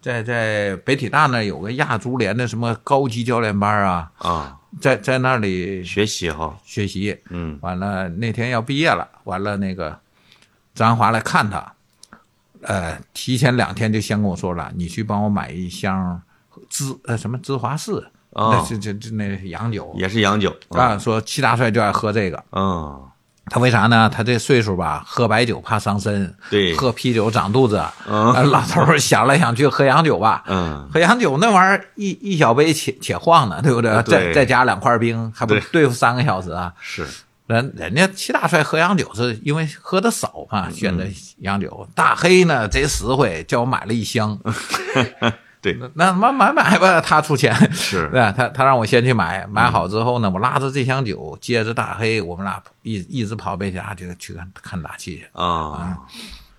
[0.01, 7.15] 在在北体大那有个亚足联的什么高级教练班啊，啊，在在那里学习哈，学习。
[7.29, 9.99] 嗯，完了那天要毕业了，完了那个
[10.73, 11.73] 张华来看他，
[12.61, 16.19] 呃，提前两天就先跟我说了，你去帮我买一箱
[16.69, 22.43] 芝呃什么芝华士，哦那是这这那洋酒也是洋酒啊，说戚大帅就爱喝这个。
[22.51, 23.01] 嗯，
[23.47, 24.07] 他为啥呢？
[24.13, 27.83] 他这岁数吧，喝白酒怕伤身，对喝啤酒长肚子。
[28.07, 30.43] 嗯呃老头想来想去，喝洋酒吧。
[30.47, 33.91] 嗯，喝洋酒那玩意儿一一小杯且且晃呢，对不对？
[34.03, 36.71] 对再再加两块冰，还不对对付三个小时啊？
[36.79, 37.07] 是，
[37.47, 41.07] 人人家齐大帅喝洋酒是因为喝的少嘛，选的
[41.39, 41.87] 洋酒。
[41.95, 44.37] 大黑呢贼实惠，叫我买了一箱。
[45.61, 47.53] 对，那那买买买吧，他出钱。
[47.71, 48.31] 是 对吧？
[48.31, 55.27] 他他让我先去买，买好之后呢，我拉着这箱酒，接着大黑，我们俩一一直跑北家去去看看大气去。
[55.33, 55.97] 啊，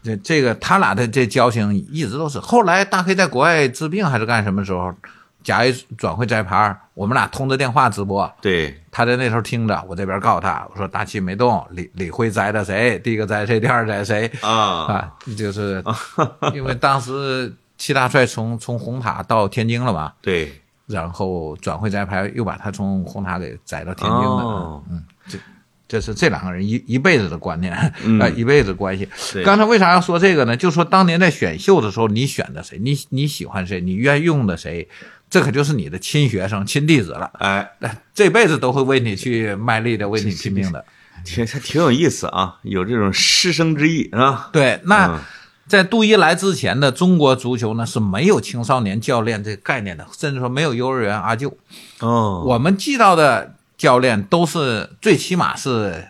[0.02, 2.38] 这这个他俩的这交情一直都是。
[2.38, 4.94] 后来大黑在国外治病还是干什么时候，
[5.42, 12.98] 甲 A 转会摘牌，我们俩通着电话直播，对，他在那头听着，我这边告诉他，我说大气没动，李李辉摘的谁？
[12.98, 13.58] 第一个摘谁？
[13.58, 14.30] 第二摘谁？
[14.42, 15.82] 啊，啊，就是
[16.52, 20.52] 因为当时戚大帅从从红塔到天津了吧，对，
[20.86, 24.20] 然后转会摘牌又把他从红塔给摘到天津了。
[24.20, 25.38] 哦嗯，这
[25.88, 27.74] 这是这两个人一一辈子的观念，
[28.04, 29.08] 嗯 呃，一辈子关系。
[29.42, 30.54] 刚才为啥要说这个呢？
[30.54, 34.86] 就说当年在选秀的时候，你选的谁，你你喜欢谁，你愿用的谁，
[35.30, 37.30] 这可就是你的亲学生、亲弟子了。
[37.38, 37.72] 哎，
[38.12, 40.84] 这辈子都会为你去卖力的，为你拼命的。
[41.24, 45.20] 挺还挺有意思啊，有这种师生之意啊，对，那嗯
[45.70, 51.56] 在杜伊来之前的中国足球呢是没有青少年教练这个概念的，甚至说没有幼儿园阿舅。
[52.00, 56.08] 哦，我们记到的教练都是最起码是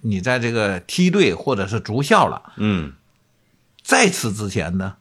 [0.00, 2.54] 你在这个梯队或者是足校了。
[2.56, 2.94] 嗯，
[3.82, 4.94] 在此之前呢，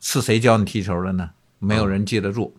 [0.00, 1.32] 是谁教你踢球的呢？
[1.58, 2.56] 没有人记得住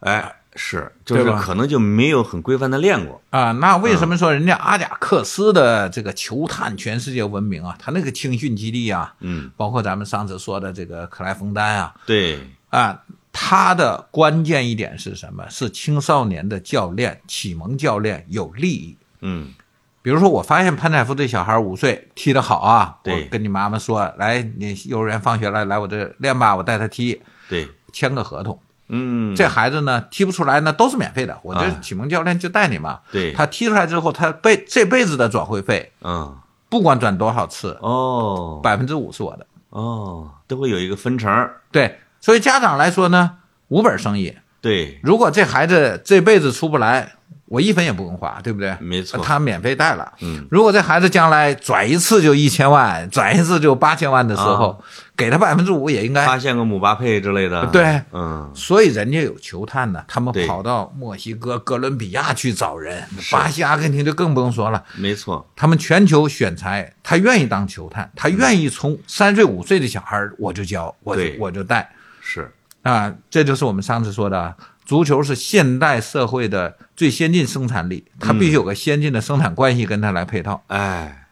[0.00, 3.52] 哎，是，就是可能就没有很规范的练过，啊。
[3.52, 7.76] 那为什么说人家阿贾克斯的这个球探全世界闻名啊？
[7.78, 12.38] 他那个青训基地啊，嗯，包括咱们上次说的这个克莱冯丹啊，对，
[12.70, 13.02] 啊，
[13.32, 15.44] 他的关键一点是什么？
[15.50, 18.96] 是青少年的教练、启蒙教练有利益。
[19.20, 19.54] 嗯
[20.02, 28.60] 比如说，我发现潘采夫这小孩五岁踢得好啊，对我跟你妈妈说，来，你幼儿园放学了，来我这练吧，我带他踢，对，签个合同。
[28.88, 33.00] 嗯这孩子呢踢不出来，呢都是免费的，我这啊启蒙教练就带你嘛。
[33.10, 36.36] 对他踢出来之后，他辈这辈子的转会费，嗯
[36.68, 39.46] 不管转多少次，哦百分之五是我的。
[39.70, 41.60] 哦，都会有一个分成儿。
[41.72, 44.36] 对，所以家长来说呢，无本生意。
[44.60, 47.14] 对，如果这孩子这辈子出不来，
[47.46, 48.74] 我一分也不用花，对不对？
[48.80, 50.12] 没错他免费带了。
[50.22, 54.82] 嗯，如果这孩子将来转一次就一千万，转一次就八千万的时候，
[55.14, 56.24] 给他百分之五也应该。
[56.24, 57.66] 发现个姆巴佩之类的。
[57.66, 64.82] 对，嗯所以人家有球探呢，他们跑到墨西哥、哥伦比亚去找人，巴西、阿根廷就更不用说了。
[64.96, 65.46] 没错。
[65.54, 71.90] 他们全球选材，他愿意当球探，他愿意从三岁五岁的小孩我就教，我就我就带
[72.22, 72.50] 是，
[72.82, 80.62] 啊，这就是我们上次说的，足球是现代社会的最先进生产力，它必须有个先进的生产关系跟它来配套。
[80.66, 81.28] 哎，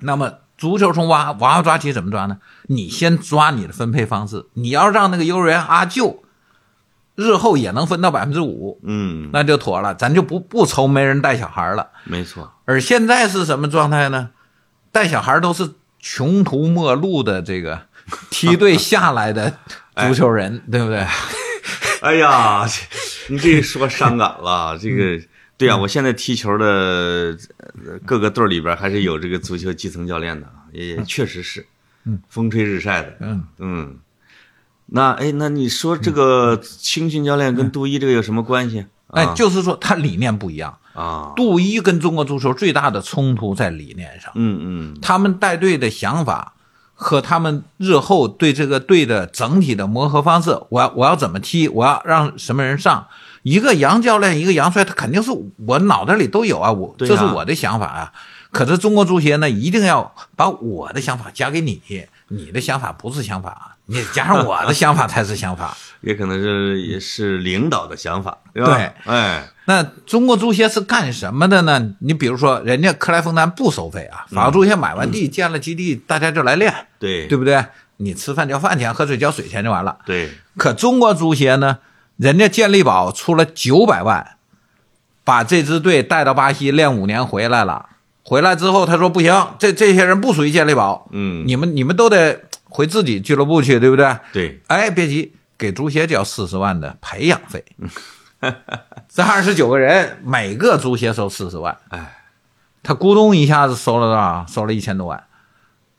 [0.00, 2.38] 那么足球从娃娃娃抓起怎么抓呢？
[2.68, 6.22] 你先抓你的分配方式，你要让那个幼儿园阿舅
[7.14, 11.88] 日后也能分到百分之五，嗯，那就妥了，咱就不不愁没人带小孩了。
[12.04, 12.52] 没错。
[12.64, 14.30] 而现在是什么状态呢？
[14.90, 17.82] 带小孩都是穷途末路的这个
[18.30, 19.58] 梯队下来的
[19.96, 20.98] 足球人，对不对？
[21.00, 21.10] 哎
[22.12, 24.76] 呀，这你这说伤感了。
[24.80, 25.18] 这个，
[25.56, 27.36] 对啊，我现在踢球的
[27.84, 31.66] 呃各个队里边还是有这个足球基层教练的，也也确实是，
[32.04, 33.44] 嗯，风吹日晒的，嗯。
[33.58, 33.98] 嗯。
[34.86, 38.86] 那哎，那你说这个青训教练跟杜伊这个有什么关系？
[39.08, 39.34] 哎，啊。
[39.34, 40.78] 就是说他理念不一样。
[40.94, 46.53] 啊，杜伊跟中国足球最大的冲突在理念上，嗯嗯，他们带队的想法
[46.94, 53.06] 和他们日后对这个队的整体的磨合方式，我要我要怎么踢，我要让什么人上。
[53.42, 55.30] 一个杨教练，一个杨帅，他肯定是
[55.66, 58.12] 我脑袋里都有啊，我啊这是我的想法啊。
[58.50, 61.82] 可是中国足协呢，一定要把我的想法加给你，
[62.28, 65.76] 你的想法不是想法，你加上我的想法才是想法。
[66.04, 68.76] 也可能是也是领导的想法，对吧？
[68.76, 71.94] 对哎，那中国足协是干什么的呢？
[72.00, 77.64] 你比如说，人家克莱枫丹不收费啊，法国足协买完地建了基地，大家就来练，对对不对？
[77.96, 79.96] 你吃饭交饭钱，喝水交水钱就完了。
[80.04, 81.78] 对，可中国足协呢，
[82.16, 84.36] 人家健力宝出了九百万，
[85.22, 87.90] 把这支队带到巴西练五年回来了。
[88.24, 94.16] 回来之后，他说不行，这这些人不属于健力宝，嗯，你们你们都得回自己俱乐部去，对不对？
[94.32, 97.64] 对，哎，别急，给足协交四十万的培养费。
[99.08, 102.24] 这二十九个人，每个足协收四十万，哎，
[102.82, 104.46] 他咕咚一下子收了多少？
[104.48, 105.24] 收了一千多万。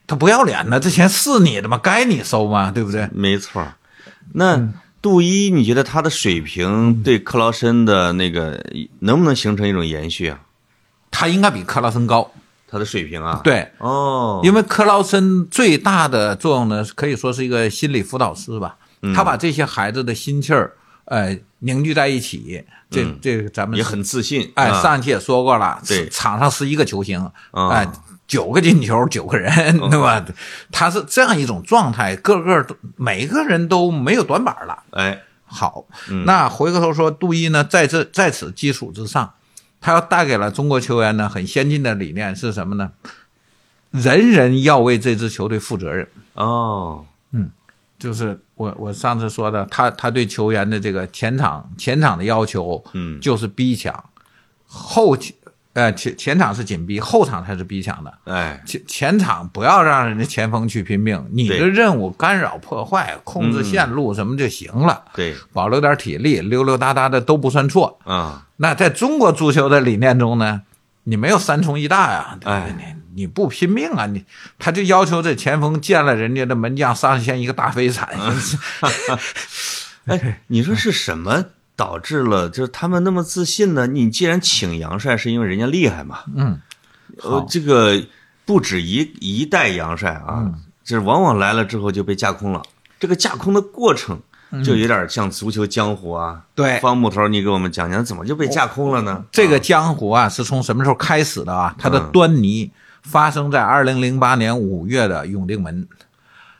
[0.08, 1.80] 他不要脸呢，这钱是你的吗？
[1.82, 2.70] 该你收吗？
[2.70, 3.10] 对不对？
[3.12, 3.66] 没错。
[4.34, 4.70] 那
[5.02, 8.64] 杜伊，你觉得他的水平对克劳森的那个
[9.00, 10.40] 能不能形成一种延续啊？
[11.10, 12.32] 他应该比克劳森高。
[12.68, 18.76] 他的水平啊？，对，哦，因为克劳森最大的作用呢，可以说是一个心理辅导师吧。
[19.06, 20.74] 嗯他把这些孩子的心气儿，
[21.06, 22.64] 呃，凝聚在一起。
[22.90, 24.52] 这嗯这个咱们也很自信。
[24.56, 27.20] 哎，啊上期也说过了，对场上十一个球星，
[27.52, 27.88] 啊哎，
[28.28, 30.24] 九个进球， 九个人，对吧？
[30.72, 34.84] 他是这样一种状态，个个都每个人都没有短板了。
[34.92, 39.34] 哎，好，嗯那回过头说，杜伊呢，在这在此基础之上，
[39.82, 42.92] 他要带给了中国球员呢很先进的理念是什么呢？
[43.92, 46.08] 人人要为这支球队负责任。
[46.34, 47.06] 哦，
[47.98, 53.20] 就是我我上次说的，他他对球员的这个前场前场的要求，嗯。
[53.22, 54.04] 就是逼抢，
[54.66, 55.18] 后
[55.74, 58.14] 呃前前场是紧逼，后场才是逼抢的。
[58.26, 68.00] 哎，前前场不要让人家前锋去拼命，你的任务干扰破坏、控制线路什么就行了，对，保留点体力，溜溜达达的都不算错。
[68.04, 70.62] 啊，那在中国足球的理念中呢，
[71.04, 72.54] 你没有三重一大呀，对不对？
[72.54, 74.26] 哎你你不拼命啊，你
[74.60, 78.08] 他就要求这前锋见了人家的门将上线一个大飞铲，
[80.06, 81.46] 哎，你说是什么
[81.76, 83.88] 导致了就是他们那么自信呢？
[83.88, 86.20] 你既然请杨帅，是因为人家厉害嘛？
[86.36, 86.60] 嗯，
[87.24, 88.04] 呃，这个
[88.46, 90.54] 不止一一代杨帅啊，
[90.84, 92.62] 这往往来了之后就被架空了。
[93.00, 94.20] 这个架空的过程
[94.64, 96.42] 就有点像足球江湖啊。
[96.56, 99.24] 对方木头，你给我们讲讲，怎么就被架空了呢？
[99.32, 101.76] 这个江湖啊是从什么时候开始的啊？
[101.78, 102.72] 它的嗯端倪
[103.06, 105.88] 发生在二零零八年五月的永定门。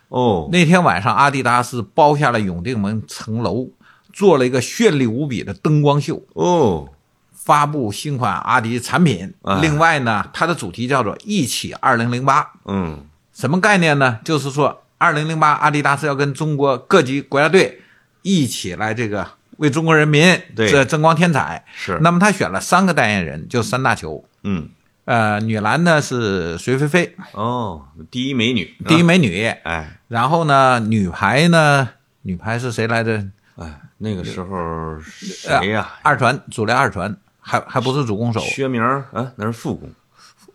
[0.10, 3.68] 哦，那天晚上，阿迪达斯包下了永定门城楼，
[4.14, 6.88] 做了一个绚丽无比的灯光秀，哦，
[7.34, 9.60] 发布新款阿迪产品哎。
[9.62, 14.20] 另外呢，它的主题叫做“一起二零零八嗯”，什么概念呢？
[14.24, 17.82] 就是说，二零零八阿迪达斯要跟中国各级国家队
[18.22, 19.28] 一起来这个
[19.58, 21.66] 为中国人民对这争光添彩。
[21.76, 24.24] 是，那么他选了三个代言人，就三大球。
[24.44, 24.70] 嗯，
[25.06, 29.46] 呃，女篮呢是隋菲菲，哦，第一美女，第一啊，美女。
[29.46, 31.90] 哎然后呢，女排呢，
[32.24, 33.24] 女排是谁来着？
[33.56, 35.94] 哎，那个时候谁呀？
[36.04, 38.40] 二传，主力二传，还还不是主攻手。
[38.40, 39.90] 薛明儿啊，那是副攻，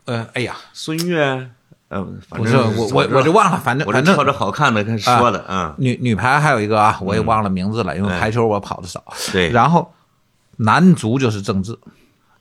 [0.05, 1.49] 呃，哎呀，孙悦，
[1.89, 9.03] 呃，反不正是我我我就忘了，反正反正挑着好看的跟说的，嗯，女女排还有一个啊，我也忘了名字了，因为哎排球我跑的少。
[9.31, 9.93] 对，然后
[10.57, 11.77] 男足就是郑智，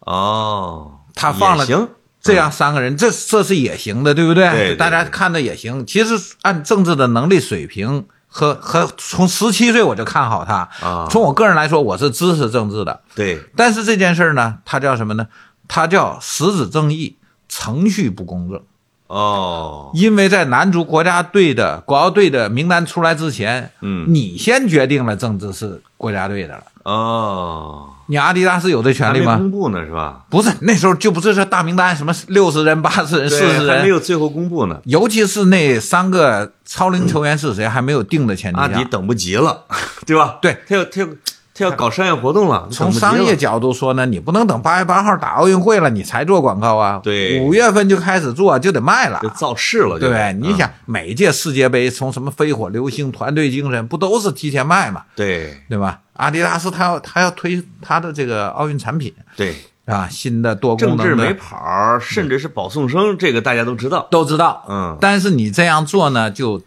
[0.01, 1.89] 哦，他放了行，
[2.21, 4.51] 这样三个人，这这是也行的，对不对？
[4.51, 5.85] 对对大家看的也行。
[5.87, 13.01] 其实按政治的能力水平和和从十七岁我就看好他，啊从我个人来说，我是支持政治的。
[13.15, 15.27] 对，但是这件事儿呢，它叫什么呢？
[15.67, 17.17] 它叫实质正义，
[17.49, 18.61] 程序不公正。
[19.07, 26.63] 哦，因为在男足国家队的国奥队的名单出来之前，嗯，你先决定了政治是国家队的了。
[26.85, 29.37] 哦，你阿迪达斯有这权利吗？
[29.37, 30.25] 公布呢是吧？
[30.29, 39.65] 不是，那时候就不是说大名单，什么六十人、八十人、四十人，还没有最后公布呢，尤其是那三个超龄球员是谁还没有定的前提下，阿迪等不及了，
[40.05, 40.39] 对吧？
[40.43, 41.07] 对，他要他要
[41.53, 47.41] 他要搞商业活动了，从商业角度说呢，你不能等八月八号打奥运会了你才做广告啊，对。
[47.41, 49.21] 五月份就开始做就得卖了。
[49.23, 49.29] 就。
[49.31, 50.57] 造势了，就对，你嗯。
[50.57, 55.05] 想每届世界杯从什么飞火流星、团队精神，不都是提前卖嘛？
[55.15, 55.61] 对。
[55.69, 56.01] 对吧？
[56.15, 59.15] 阿迪达斯他要他要推他的这个奥运产品。
[59.37, 59.55] 对，
[59.87, 64.07] 啊，新的多功能政治没跑，甚至是保送生，这个大家都知道。
[64.11, 66.63] 都知道，嗯，但是你这样做呢，就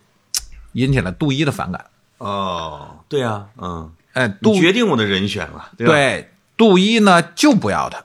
[0.71, 1.85] 引起了杜伊的反感。
[2.17, 5.93] 哦，对呀，嗯，哎，杜决定我的人选了，对吧？
[5.93, 8.03] 对杜一呢就不要他，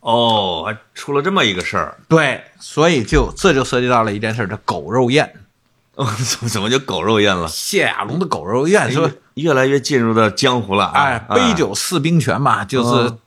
[0.00, 5.34] 哦，还出了这么一个事儿，对，所以就这就涉及到了一件事，这狗肉宴。
[5.96, 7.46] 哦，怎么怎么就狗肉宴了？
[7.48, 11.02] 谢亚龙的狗肉宴说，越来越进入到江湖了啊！
[11.02, 13.18] 哎，杯酒释兵权嘛，就是嗯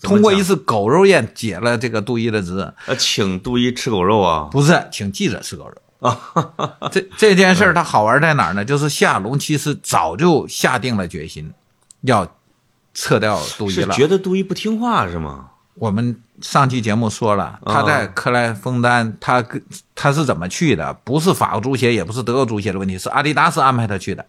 [0.00, 2.72] 通过一次狗肉宴解了这个杜一的职。
[2.86, 4.48] 呃，请杜一吃狗肉啊！
[4.50, 5.74] 不是，请记者吃狗肉。
[6.90, 8.64] 这这件事儿它好玩在哪儿呢？
[8.64, 11.52] 就是夏龙其实早就下定了决心，
[12.02, 12.26] 要
[12.92, 13.94] 撤掉杜伊了。
[13.94, 15.46] 是觉得杜伊不听话是吗？
[15.76, 19.60] 我们上期节目说了，他在克莱枫丹，他跟
[19.94, 20.94] 他是怎么去的？
[21.02, 24.24] 不是法国足协，也不是德国足协的问题，是阿迪达斯安排他去的，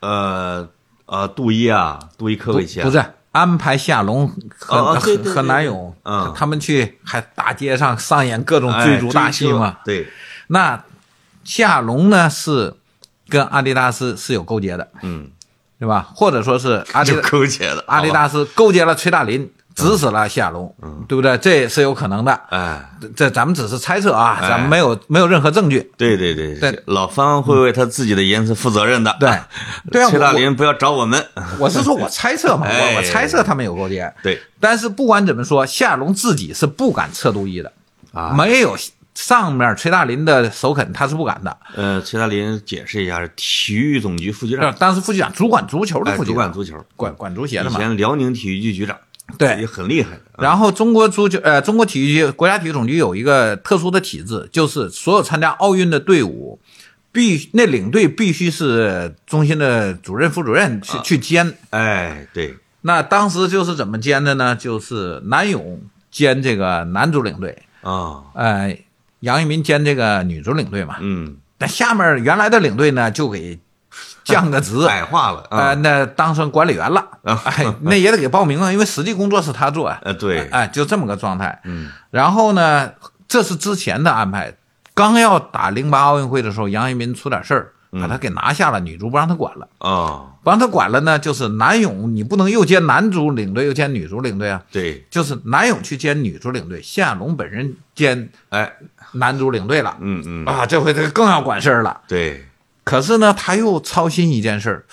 [0.00, 0.66] 呃
[1.04, 9.76] 呃，杜伊啊，杜伊科维奇啊，不是安排夏龙和、和和南勇，嗯他们去还大街上上演各种哎追逐大戏嘛。
[9.84, 10.08] 对，
[10.46, 10.82] 那
[11.48, 12.74] 夏龙呢是
[13.26, 15.30] 跟阿迪达斯是有勾结的，嗯，
[15.80, 16.10] 对吧？
[16.14, 20.74] 或者说是阿迪就勾结的 阿迪，达斯勾结了崔大林，指使了夏龙，
[21.08, 21.38] 对不对？
[21.38, 22.38] 这也是有可能的。
[22.50, 25.90] 哎，这这咱们只是猜测啊，哎咱们没有没有任何证据。
[25.96, 29.16] 对对对对老方会为他自己的言辞负责任的。
[29.18, 29.30] 对，
[29.90, 31.24] 对啊，崔大林不要找我们。
[31.58, 34.12] 我是说我猜测嘛， 哎我我猜测他们有勾结。
[34.22, 37.72] 对但是不管怎么说，夏龙自己是不敢撤杜伊的，
[38.12, 38.76] 啊，没有
[39.18, 41.56] 上面崔大林的首肯，他是不敢的。
[41.74, 47.70] 呃，崔大林解释一下，是体育总局副局呃长，当时副局长主管足球的哎，副局长，主管足球，管管足协的嘛。
[47.70, 47.80] 以嘛。
[47.80, 48.96] 前辽宁体育局局长，
[49.36, 49.48] 对。
[49.48, 56.60] 也对，很厉害然后中国足球呃，中国体育局国家体育总局有一个特殊的体制，就是所有参加奥运的队伍。
[57.10, 64.54] 必那领队必须是中心的主任、副主任去、去兼，哎，对，那当时就是怎么兼的呢？
[64.54, 68.78] 就是南勇兼这个男足领队，啊，呃，
[69.20, 70.96] 杨一民兼这个女足领队嘛。
[71.00, 73.58] 嗯，那下面原来的领队呢，就给
[74.24, 77.04] 降个职， 矮化了呃，啊，那当成管理员了。
[77.22, 79.88] 哎，那也得给报名啊，因为实际工作是他做。
[80.02, 81.60] 呃，对，哎，就这么个状态。
[81.64, 82.92] 嗯，然后呢，
[83.26, 84.54] 这是之前的安排。
[84.94, 89.68] 刚要打零八奥运会的时候，杨一民出点事儿，把他给拿下了，女足不让他管了。
[89.78, 94.60] 啊，不让他管了呢，就是南勇，你不能又兼男足领队又兼女足领队啊。
[94.72, 98.72] 对，就是南勇去兼女足领队，夏龙本人兼哎，
[99.12, 99.96] 男足领队了。
[100.00, 102.00] 嗯嗯，啊，这回他更要管事儿了。
[102.08, 102.46] 对，
[102.84, 104.84] 可是呢，他又操心一件事儿，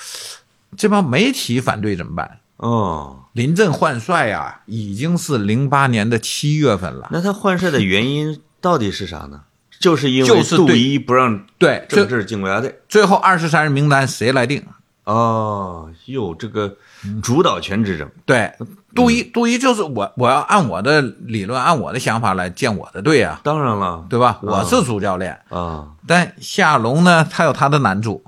[0.77, 2.39] 这帮媒体反对怎么办？
[2.57, 7.09] 哦，临阵换帅呀、已经是零八年的七月份了。
[7.11, 9.41] 那他换帅的原因到底是啥呢？
[9.77, 12.79] 就是因为就是对杜伊不让对，郑最智进国家队。
[12.87, 14.63] 最后二十三人名单谁来定？
[15.03, 16.77] 哦，哟，这个
[17.21, 18.51] 主导权之争，对，
[18.95, 24.39] 杜一，杜一就是我，我要按我的理论，按我的想法来建我的队啊，当然了，对吧？
[24.41, 28.23] 嗯我是主教练，啊，但夏龙呢，他有他的难处。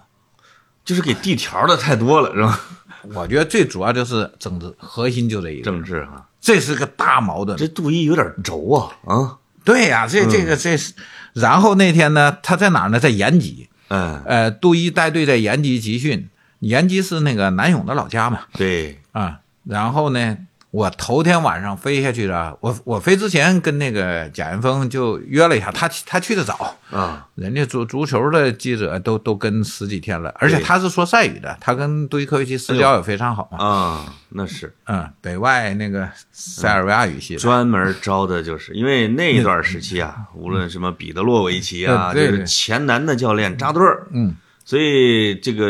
[0.83, 2.59] 就是给地条的太多了，是吧？
[3.13, 7.57] 我觉得最主要就是政治，核心就这一个，政治啊，这是个大矛盾。
[7.57, 10.93] 这杜一有点轴啊啊，对呀、这这个这是，
[11.33, 12.99] 然后那天呢，他在哪儿呢？
[12.99, 13.67] 在延吉。
[13.89, 20.37] 嗯，呃，杜一带队在延吉集训，延吉是那个南勇的老家嘛，对，啊，然后呢，
[20.77, 34.71] 我头天晚上飞下去的，我我飞之前跟那个贾云峰就约了一下，他他去的早，啊，人家足足球的记者都都跟十几天了，而且他是说赛语的，他跟杜伊科维奇私交也非常好嘛，啊，那是。
[34.85, 45.65] 嗯，北外那个塞尔维亚语系的，专门招的，就是因为那一段时期啊，无论什么彼得洛维奇啊，就是前南的教练扎堆儿，嗯，所以这个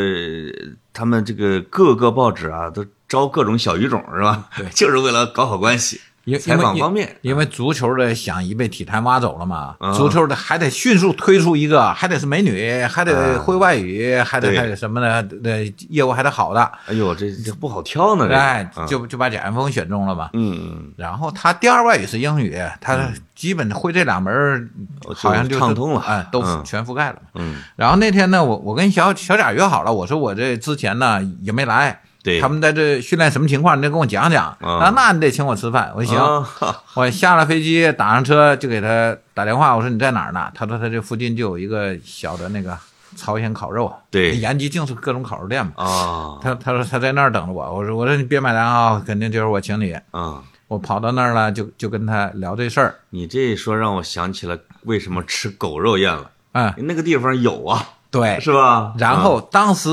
[0.92, 4.50] 他们这个各个报纸啊，都招各种小语种是吧？
[4.58, 7.16] 对 就是为了搞好关系，因采访方面。
[7.22, 20.30] 因为足球的想一被体坛挖走了嘛，啊足球的还得迅速推出一个，还得是美女，还得会外语，还得对还得什么的，那业务还得好的，哎呦，这这不好挑呢，这哎，啊就就把贾云峰选中了嘛。
[20.34, 24.70] 嗯嗯，然后他第二外语是英语，他基本会这两门
[25.16, 27.22] 好像就畅通了哎，都嗯全覆盖了。
[27.36, 34.46] 嗯，然后那天呢，我我跟小小贾约好了，我说我这之前呢也没来，对，他们在这训练什么情况，你得跟我讲讲。
[34.60, 35.94] 啊啊，那你得请我吃饭。
[35.96, 40.52] 我说行，啊我下了飞机，打上车就给他打电话，我说你在哪儿呢？
[40.54, 42.78] 他说他这附近就有一个小的那个
[43.16, 45.72] 朝鲜烤肉，对延吉净是各种烤肉店嘛。
[45.78, 49.94] 啊他他说他在那儿等着我，我说我说你别买单啊，肯定就是我请你。
[50.12, 50.44] 啊！
[50.68, 52.96] 我跑到那儿了，就就跟他聊这事儿。
[53.12, 58.38] 你这一说让我想起了为什么吃狗肉宴了，嗯，那个地方有啊，对。
[58.42, 58.94] 是吧？
[58.98, 59.90] 然后当时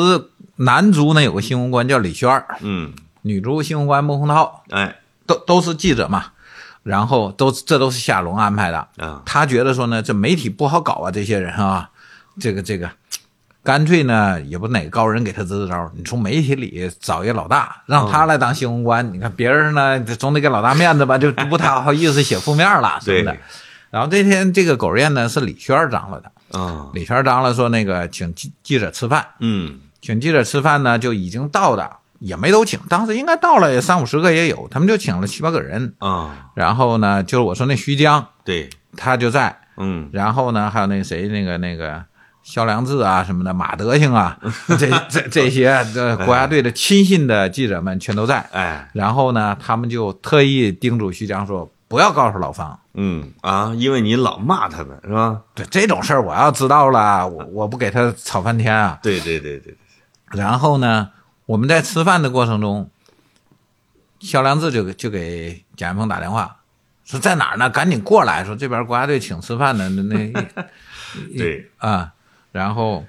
[0.57, 2.93] 男足呢有个新闻官叫李轩儿，嗯，
[3.23, 4.97] 女足新闻官孟宏涛，哎
[5.27, 6.27] 都都是记者嘛。
[6.83, 8.77] 然后都这都是夏龙安排的。
[8.99, 11.89] 啊，他觉得说呢，这媒体不好搞啊，这些人啊，
[12.39, 12.91] 这个这个，
[13.63, 19.15] 干脆呢也不哪个高人给他支支招，你从媒体里找一个老大，让他来当新闻官。
[19.15, 23.41] 你看别人呢总得给老大面子吧，就 不太好意思写负面了什么的对。
[23.91, 35.95] 然后这天这个狗肉宴呢是李轩儿张罗的，啊，李轩儿张罗说那个请记记者吃饭，嗯请记者吃饭呢就已经到的也没都请，当时应该到了三五十个也有，他们就请了七八个人。
[35.99, 42.05] 啊，然后呢，就是我说那徐江对，他就在，嗯然后呢，还有那谁，那个那个
[42.43, 44.39] 肖良志啊什么的，马德兴啊，
[44.79, 48.47] 这这这些这国家队的亲信的记者们全都在。
[48.53, 52.79] 哎，然后呢，他们就特意叮嘱徐江说，不要告诉老方。
[52.93, 55.41] 嗯啊，因为你老骂他们是吧？
[55.55, 58.99] 对这种事儿，我要知道了，我我不给他吵翻天啊。
[59.03, 59.77] 对对对对，
[60.35, 61.11] 然后呢，
[61.47, 62.91] 我们在吃饭的过程中，
[64.21, 66.57] 肖良志就就给贾云峰打电话，
[67.05, 67.71] 说在哪儿呢？
[67.71, 69.89] 赶紧过来，说这边国家队请吃饭呢。
[69.89, 70.33] 那那
[71.37, 72.13] 对啊，
[72.53, 73.05] 然后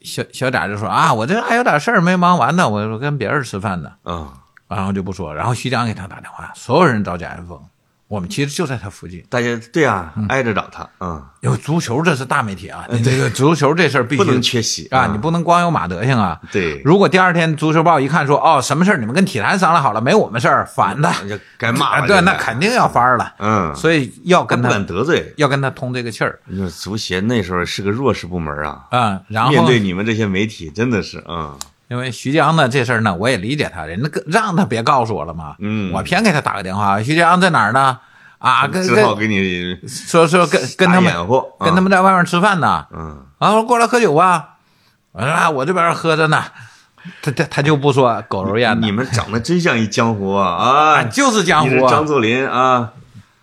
[0.00, 4.32] 小小贾就说啊，我这还有点事儿没忙完呢，我我跟别人吃饭呢，嗯，
[4.68, 5.34] 然后就不说。
[5.34, 7.62] 然后徐江给他打电话，所有人找贾云峰，
[8.12, 9.24] 我们其实就在他附近。
[9.30, 16.38] 大家对啊，嗯挨着找他啊，因为足球这是大媒体啊，你这个足球这事儿必须 不能缺席啊，你不能光有马德行啊。
[16.52, 23.32] 对，如果第二天足球报一看说哦什么事儿你们跟体坛商量好了，没我们事儿，反的，就该骂 对，那肯定要翻儿了。
[23.38, 25.32] 嗯，所以要跟不他敢得罪。
[25.38, 26.38] 要跟他通这个气儿
[26.78, 29.18] 足协那时候是个弱势部门啊，嗯。
[29.28, 31.56] 然后面对你们这些媒体，真的是嗯
[31.92, 37.98] 因为徐江呢这事儿呢，我也理解他，人家跟让他别告诉我了嘛，嗯我偏给他打个电话，徐江在哪儿呢？
[38.38, 41.12] 啊，只好给你说说跟跟他们
[41.60, 44.54] 跟他们在外面吃饭呢，嗯啊，过来喝酒吧，
[45.12, 46.42] 我说啊，我这边喝着呢，
[47.20, 51.02] 他他他就不说狗肉宴的，你们长得真像一江湖啊啊啊！
[51.04, 52.90] 就是江湖啊，张作霖啊，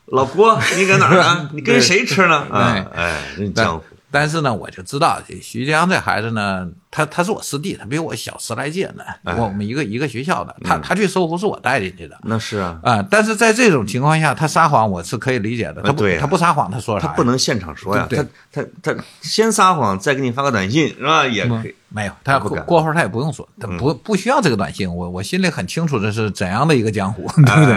[0.08, 1.50] 老郭，你搁哪儿呢？
[1.54, 2.48] 你跟谁吃呢？
[2.52, 3.84] 哎，真江湖。
[4.12, 12.18] 但是呢，我就知道这徐江这孩子呢，他他是我师弟，他比我小十来届呢，哎我们一个一个学校的，他他去搜狐是我带进去的。
[12.24, 15.82] 那是啊，啊、但是在这种情况下，他撒谎我是可以理解的。
[15.84, 17.08] 他不，他不撒谎，他说啥？
[17.08, 21.26] 他不能现场说呀，他他他先撒谎，再给你发个短信是吧？
[21.28, 21.76] 也可以。
[21.90, 24.92] 没有，他不敢嗯过后他也不用说，他不不需要这个短信。
[24.94, 27.74] 我我心里很清楚这是怎样的一个江湖， 对不对？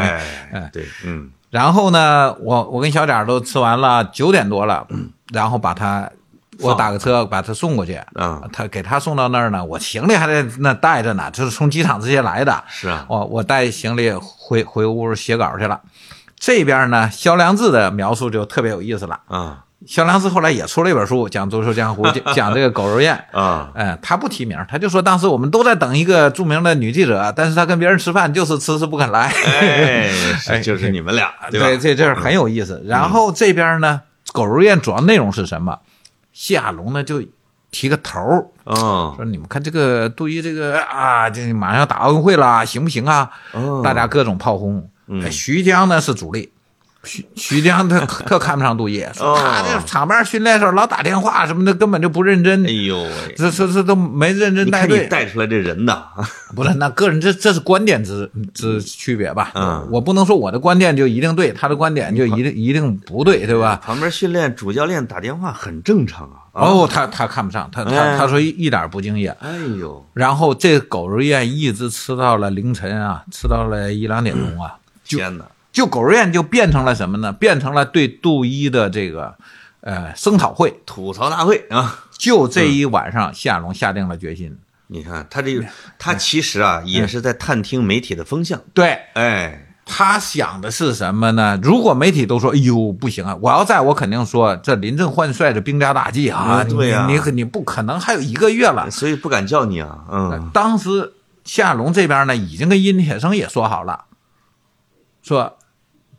[0.53, 4.87] 哎，对，嗯然后呢，我我跟小贾都吃完了，九点多了，
[5.35, 6.11] 然后把他，
[6.61, 7.95] 我打个车把他送过去。
[8.15, 12.63] 啊，他给他送到那儿呢，我行李还在那带着呢，就是从机场直接来的。
[12.69, 15.81] 是啊，我我带行李回回屋写稿去了。
[16.39, 19.21] 这边呢，肖良志的描述就特别有意思了。
[19.29, 23.13] 啊肖良志后来也出了一本书，讲足球江湖，讲 讲这个狗肉宴。
[23.33, 29.33] 啊，嗯，他不提名，他就说当时我们都在等一个著名的女记者，但是他跟别人吃饭就是迟迟不肯来。
[30.49, 31.67] 哎， 就是你们俩对吧？
[31.67, 32.81] 对，这这是很有意思。
[32.87, 35.77] 然后这边呢，狗肉宴主要内容是什么？
[36.33, 37.23] 谢亚龙呢就
[37.71, 43.31] 提个头儿，哦说你们看这个对于这个啊，这马上要打奥运会了，行不行啊？
[43.55, 44.89] 嗯，大家各种炮轰。
[45.31, 46.51] 徐江呢是主力，
[47.05, 55.07] 徐徐江他特看不上杜毅，说哦他这场边训练时候老打电话什么的，根本就不认真哎，呦喂，这这这都没认真带队。
[55.09, 56.05] 带出来这人呐，
[56.55, 59.51] 不是，那个人这这是观点之之区别吧？
[59.55, 63.81] 嗯我不能说我的观点就一定对，他的观点就一定一定不对，对吧？
[63.85, 66.39] 旁边训练主教练打电话很正常啊。
[66.53, 69.35] 啊，哦，他他看不上，他他哎他说一一点不敬业。
[69.41, 69.51] 哎
[69.81, 75.45] 呦，然后这狗肉宴一直吃到了凌晨啊，吃到了一两点钟啊，天哪！
[75.73, 77.33] 就狗肉宴就变成了什么呢？
[77.33, 79.35] 变成了对杜一的这个
[79.81, 80.81] 呃声讨会。
[80.85, 82.05] 吐槽大会啊！
[82.19, 84.57] 就这一晚上，夏龙下定了决心。
[84.89, 85.65] 你看他这个，
[85.99, 88.61] 他其实啊也是在探听媒体的风向。
[88.75, 91.59] 对哎，他想的是什么呢？
[91.63, 96.63] 如果媒体都说“哎呦不行啊”，我要在我肯定说这临阵换帅的兵家大忌啊！
[96.63, 98.91] 嗯对呀你你你不可能还有一个月了。
[98.91, 100.05] 所以不敢叫你啊。
[100.11, 101.15] 嗯，当时
[101.45, 104.05] 夏龙这边呢，已经跟殷铁生也说好了，
[105.23, 105.57] 说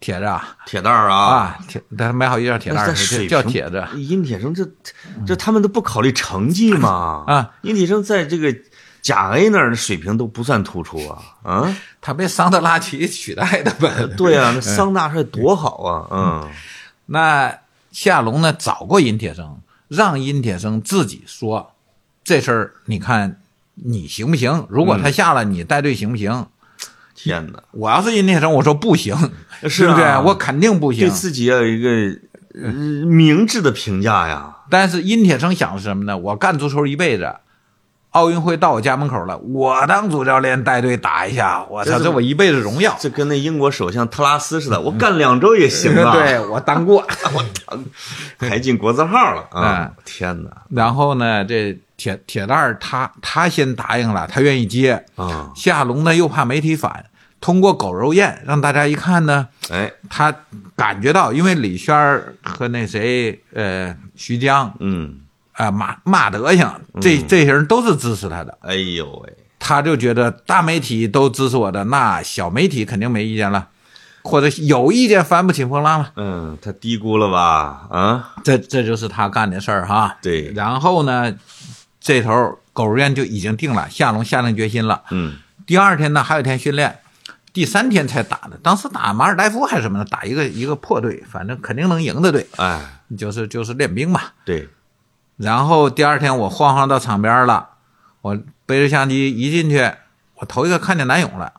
[0.04, 4.68] 铁子啊铁蛋儿啊，啊铁，他买好一件铁蛋儿，叫铁子殷铁生这
[5.26, 7.24] 这他们都不考虑成绩吗？
[7.26, 8.54] 啊，殷铁生在这个
[9.02, 11.24] 甲 A 那儿的水平都不算突出啊。
[11.44, 14.06] 啊，他被桑德拉奇取代的呗。
[14.18, 16.08] 对啊，那桑大帅多好啊。
[16.12, 16.52] 嗯，
[17.06, 17.60] 那
[17.94, 21.72] 夏龙呢找过殷铁生，让殷铁生自己说
[22.26, 23.40] 这事儿，你看
[23.76, 24.66] 你行不行？
[24.68, 26.46] 如果他下了，你带队行不行？
[27.24, 29.16] 天哪，我要是殷铁生，我说不行，
[29.70, 30.04] 是对不对？
[30.06, 31.08] 啊我肯定不行。
[31.08, 31.90] 对自己要有一个
[32.62, 34.58] 呃明智的评价呀。
[34.70, 36.18] 但是殷铁生想的是什么呢？
[36.18, 37.34] 我干足球一辈子，
[38.10, 42.96] 奥运会到我家门口了，我当主教练带队打一下，我操，这我一辈子荣耀。
[43.00, 47.06] 这跟那英国首相特拉斯似的，我干两周也行啊， 对我当过。
[48.38, 49.92] 还进国字号了 啊哎！
[50.06, 55.04] 天哪然后呢，这铁铁蛋儿他他先答应了，他愿意接。
[55.16, 55.50] 啊！
[55.56, 57.06] 夏龙呢又怕媒体反，
[57.44, 60.34] 通过狗肉宴让大家一看呢，哎，他
[60.78, 65.20] 感觉到，因为李轩儿和那谁呃徐江嗯，
[65.52, 73.68] 啊、马马德行，这这些人都是支持他的，哎呦喂，他就觉得大媒体都支持我的，那小媒体肯定没意见了，
[74.24, 76.12] 或者有意见翻不起风浪了。
[76.16, 77.90] 嗯，他低估了吧？
[77.92, 80.16] 啊，这这就是他干的事儿哈。
[80.22, 81.36] 对然后呢，
[82.00, 85.02] 这头狗肉宴就已经定了，夏龙下定决心了。
[85.12, 85.36] 嗯，
[85.68, 87.00] 第二天呢，还有一天训练，
[87.54, 88.58] 第三天才打的。
[88.64, 92.82] 当时打马尔代夫还是什么的，打一个一个破队，反正肯定能赢的队，哎，
[93.16, 94.20] 就是就是练兵嘛。
[94.44, 94.68] 对，
[95.38, 97.70] 然后第二天我晃晃到场边了，
[98.22, 99.94] 我背着相机一进去，
[100.36, 101.54] 我头一个看见南勇了。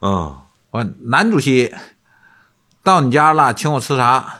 [0.00, 0.38] 嗯，
[0.70, 1.74] 我说南主席
[2.84, 4.36] 到你家了，请我吃啥？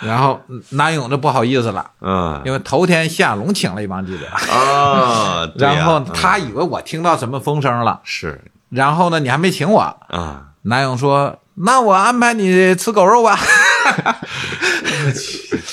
[0.00, 6.06] 然后南勇就不好意思了，嗯，因为头天夏龙请了一帮记者，啊， 然后嗯。
[6.12, 13.38] 他以为我听到什么风声了，是然后呢你还没请我，啊，南勇说：“那我安排你吃狗肉吧。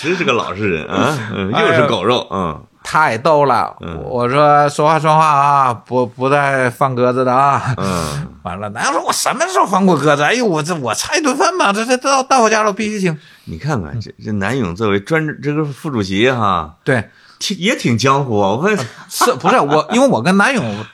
[0.02, 7.74] 真是个老实人啊，嗯，又是狗肉，嗯，”太逗了，嗯我说说话说话啊，不不带放鸽子的啊。
[7.78, 10.24] 嗯，完了，南勇说：“我什么时候放过鸽子？
[10.24, 13.18] 哎呦，我这我差一顿饭嘛，这这到到我家了，我必须请。
[13.46, 18.78] 你看看这这南勇作为专这个副主席哈，”对，挺也挺江湖啊，我发现，
[19.10, 19.88] 是不是我？
[19.92, 20.86] 因为我跟南勇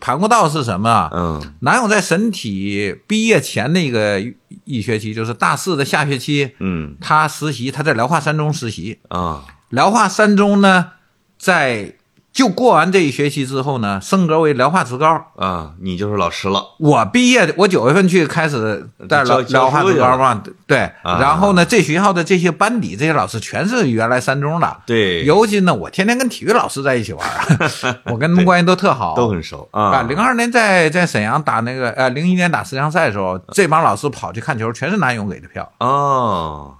[0.00, 1.10] 盘古道是什么啊？
[1.12, 4.20] 嗯南勇在神体毕业前那个
[4.64, 8.98] 一学期，就是大四的下学期，嗯他实习，他在辽化三中实习。
[9.08, 10.92] 啊，辽化三中呢，
[11.38, 11.94] 在
[12.34, 15.24] 就过完这一学期之后呢，升格为辽化职高。
[15.36, 20.78] 啊，你就是老师了，我毕业，我九月份去开始带辽辽化职高嘛，对。
[21.04, 21.20] 啊。
[21.20, 24.76] 然后呢，这学校的这些班底，这些老师全是原来三中的。
[24.84, 35.70] 对，尤其呢，我天天跟体育老师在一起玩儿， 我跟他们关系都特好，都很熟啊，啊，零二年在在沈阳打那个呃，零一年打十强赛的时候，这帮老师跑去看球，全是南勇给的票。
[35.78, 36.74] 哦，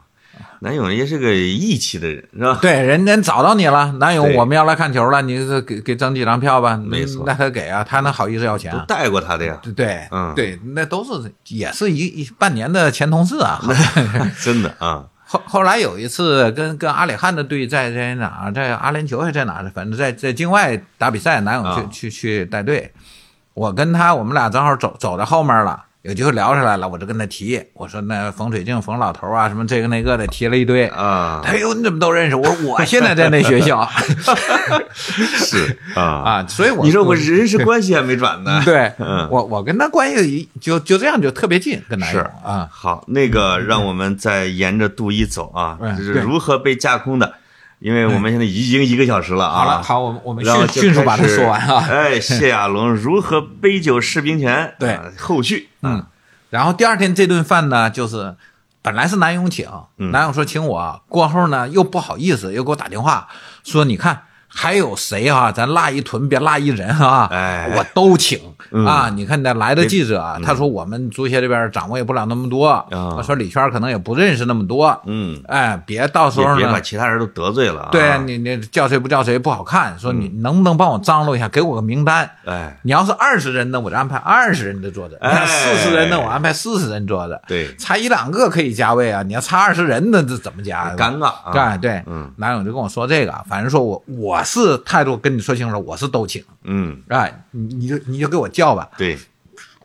[0.65, 2.59] 南勇也是个义气的人，是吧？
[2.62, 6.77] 对，人人找到你了，南勇，我们要来看球了，你这给给整几张票吧？
[6.77, 8.75] 没错嗯那他给啊，他能好意思要钱？
[8.89, 13.61] 带过他的呀，对对，嗯对，那都是也是一一半年的前同事啊。
[14.43, 19.71] 真的啊，后后来有一次跟跟阿里汉的队在在哪儿，在阿联酋还是在哪儿？
[19.75, 22.91] 反正在在境外打比赛，南勇去、啊去去带队。
[23.53, 30.86] 我跟他，我们俩正好走走到后面了，有机会聊上来了，我就跟他提，我说那冯水静、冯老头啊，什么这个那个的，提了一堆。
[30.88, 32.36] 啊，哎呦，你怎么都认识？
[32.36, 33.88] 我说我现在在那学校
[34.92, 47.32] 是啊，啊，所以我你说我人事关系还没转呢， 对，嗯我我跟他关系就就这样就特别近，跟他是啊，好，那个让我们再沿着杜一走啊，嗯就是如何被架空的，
[47.85, 49.59] 因为我们现在已经一个小时了啊。
[49.59, 51.87] 好了，好，我们我们迅迅速把它说完啊。
[51.87, 54.74] 哎，谢亚龙如何杯酒释兵权？
[54.80, 56.03] 对啊后续，嗯，
[56.49, 58.37] 然后第二天这顿饭呢，就是
[58.80, 59.68] 本来是南勇请，
[59.99, 63.28] 南勇说请我，过后呢又不好意思，又给我打电话
[63.64, 64.22] 说，你看
[64.55, 65.50] 还有谁啊？
[65.50, 67.28] 咱拉一屯，别拉一人啊！
[67.32, 68.38] 哎我都请
[68.70, 69.11] 嗯啊！
[69.14, 76.80] 你看那来的记者啊，他说我们足协这边掌握也不了那么多，他说李圈可能也不认识那么多，嗯，哎，别到时候别把。
[76.84, 77.88] 其他人都得罪了啊。
[77.90, 79.98] 对你，你叫谁不叫谁不好看。
[79.98, 82.30] 说你能不能帮我张罗一下，给我个名单？
[82.44, 87.40] 哎，你要是二十人呢，我就安排二十人的桌子；四十人呢，我安排四十人桌子。
[87.48, 90.94] 对，差一两个可以加位啊，你要差二十人，那这怎么加？
[90.94, 91.76] 尴尬啊。
[91.78, 98.88] 对对，嗯，南勇就跟我说这个，反正说我我是态度跟你说清楚了，我是都请，嗯，哎，你你就你就给我叫吧。
[98.97, 99.18] 对，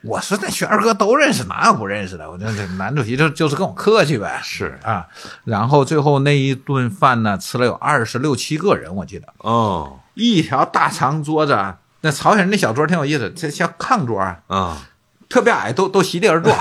[0.03, 2.29] 我说那轩儿哥都认识，哪有不认识的？
[2.29, 4.77] 我这这男主席就就是跟我客气呗，是。
[4.83, 5.07] 啊。
[5.45, 9.27] 然后最后那一顿饭呢，吃了有二十六七个人，我记得。
[9.39, 9.99] 哦。
[10.15, 11.57] 一条大长桌子，
[12.01, 14.89] 那朝鲜人那小桌挺有意思，这像炕桌，啊，
[15.29, 16.53] 特别矮，都都席地而坐，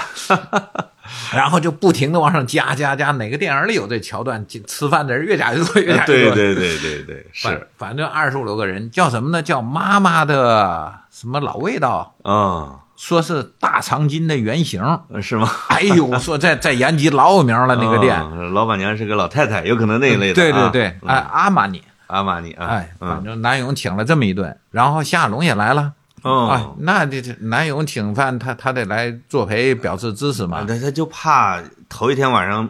[1.34, 3.10] 然后就不停的往上加加加。
[3.12, 4.44] 哪个电影里有这桥段？
[4.66, 6.34] 吃饭的人越加越多，越加越多。
[6.34, 9.42] 对对对对对， 是反正二十五六个人，叫什么呢？
[9.42, 14.82] 叫妈妈的什么老味道，啊，说是大长今的原型。
[15.20, 15.50] 是吗？
[15.68, 18.18] 哎呦，说在在延吉老有名了那个店。
[18.32, 20.34] 嗯老板娘是个老太太，有可能那一类的。
[20.34, 25.92] 对对啊对，嗯哎，阿玛尼，阿玛尼啊，哎，反嗯，正南勇请了这么一顿，然后夏龙也来了。
[26.22, 30.64] 哎哦，，那这这南勇请饭，他他得来作陪，表示支持嘛。
[30.64, 32.68] 他他就怕头一天晚上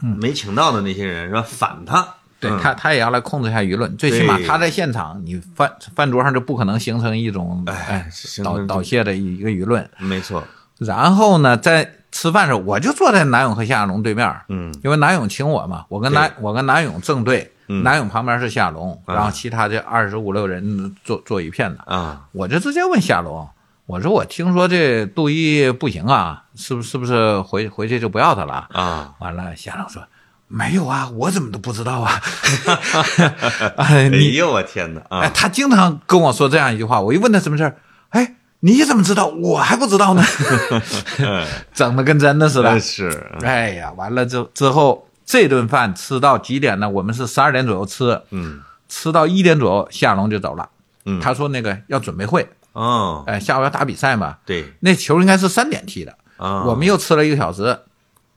[0.00, 1.42] 没请到的那些人是吧？
[1.42, 2.06] 反他，嗯。
[2.38, 8.06] 对他，他也要来控制一下舆论，最起码他在现场，你饭饭桌上就不可能形成一种哎
[8.44, 9.88] 导导泄的一个舆论。
[9.96, 10.44] 没错，
[10.78, 14.70] 然后呢，在吃饭的时候，我就坐在南勇和夏亚龙对面，嗯。
[14.84, 23.48] 因为南勇请我嘛，我跟南我跟南勇正对，嗯南勇旁边是夏龙，啊然后其他这二十五六人坐坐一片的，啊，我就直接问夏龙，
[23.86, 28.68] 我说我听说这杜一不行啊，是不是是不是回回去就不要他了？
[28.72, 30.02] 啊，完了，夏龙说
[30.48, 32.20] 没有啊，我怎么都不知道啊。
[33.78, 35.30] 哎，呦我天哪哎，啊！
[35.34, 37.76] 他经常跟我说这样一句话，我一问他什么事儿，
[38.10, 39.26] 哎，你怎么知道？
[39.26, 40.22] 我还不知道呢，
[41.74, 42.78] 整的跟真的似的。
[42.78, 46.88] 是，哎呀，完了之之后，这顿饭吃到几点呢？
[46.88, 48.62] 我们是十二点左右吃，嗯。
[48.88, 50.68] 吃到一点左右，夏龙就走了。
[51.06, 54.36] 嗯，他说那个要准备会，哦，哎，下午要打比赛嘛。
[54.46, 54.72] 对。
[54.78, 57.76] 那球应该是三点踢的，啊，我们又吃了一个小时，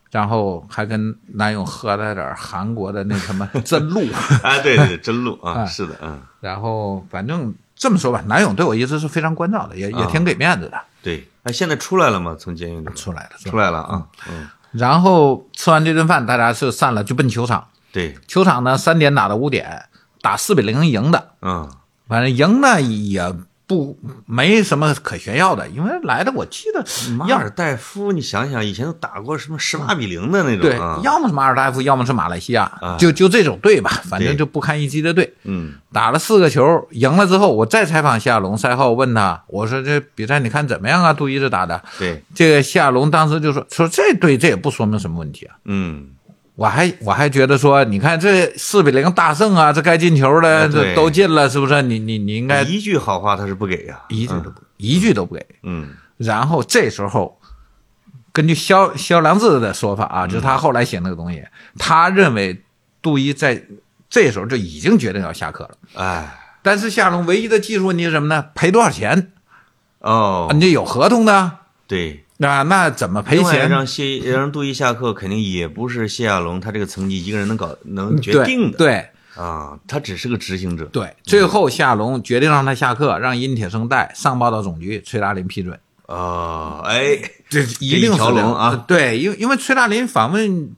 [0.09, 4.01] 然后还跟南勇喝了点韩国的那什么真露，
[4.41, 10.07] 啊，对对对，真露啊，哎是的，嗯，然后反正这么说吧，南勇对我一直是非常关照的，也也啊。
[10.11, 10.81] 挺给面子的。
[11.03, 12.35] 对，哎，现在出来了吗？
[12.39, 12.91] 从监狱里？
[12.95, 13.81] 出来了，出来了。
[13.81, 17.67] 啊，嗯，然后吃完这顿饭，大家是散了，就奔球场。
[17.91, 19.85] 对，球场呢，三点打到五点，
[20.21, 21.31] 打四比零赢的。
[21.41, 21.69] 嗯
[22.07, 23.33] 反正赢呢也
[23.69, 23.95] 不
[24.25, 26.83] 没什么可炫耀的，因为来的我记得
[27.27, 32.97] 要马尔代夫，你想想，以前都打过什么十八比零的那种对啊，，要么是马尔代夫，要么是马来西亚，啊。
[32.97, 35.35] 就就这种队吧，反正就不堪一击的队。
[35.43, 35.75] 嗯。
[35.93, 41.13] 打了四个球，赢了之后，我再采访夏龙，赛后问他，我说这比赛你看怎么样啊？
[41.13, 45.55] 杜伊这打的，对，这个夏龙当时就说说这队这也不说明什么问题啊。
[45.65, 46.09] 嗯
[46.59, 51.81] 我还我还觉得说，你看这四比零大胜啊，这该进球的这都进了，是不是？
[51.83, 55.45] 你你你应该一句好话他是不给呀，一句都不一句都不给。
[55.63, 57.39] 嗯然后这时候，
[58.33, 61.41] 根据萧萧良志的说法啊，就是他后来写那个东西，
[61.77, 62.61] 他认为
[63.01, 63.63] 杜伊在
[64.09, 65.71] 这时候就已经决定要下课了。
[65.95, 68.47] 哎但是夏龙唯一的技术问题是什么呢？
[68.53, 69.31] 赔多少钱？
[69.99, 72.25] 哦，你这有合同的对。
[72.39, 73.69] 啊，那怎么赔钱？
[73.69, 80.85] 让谢让杜伊下课，肯定也不是谢亚龙他这个层级一个人能搞能决定的对啊，他只是个执行者。
[80.85, 85.79] 对，最后夏龙决定让他下课，让殷铁生带上报到总局，崔大林批准。
[86.07, 87.19] 哦，哎，
[87.49, 88.83] 这一定是条龙啊！
[88.87, 90.71] 对，因为因为崔大林访问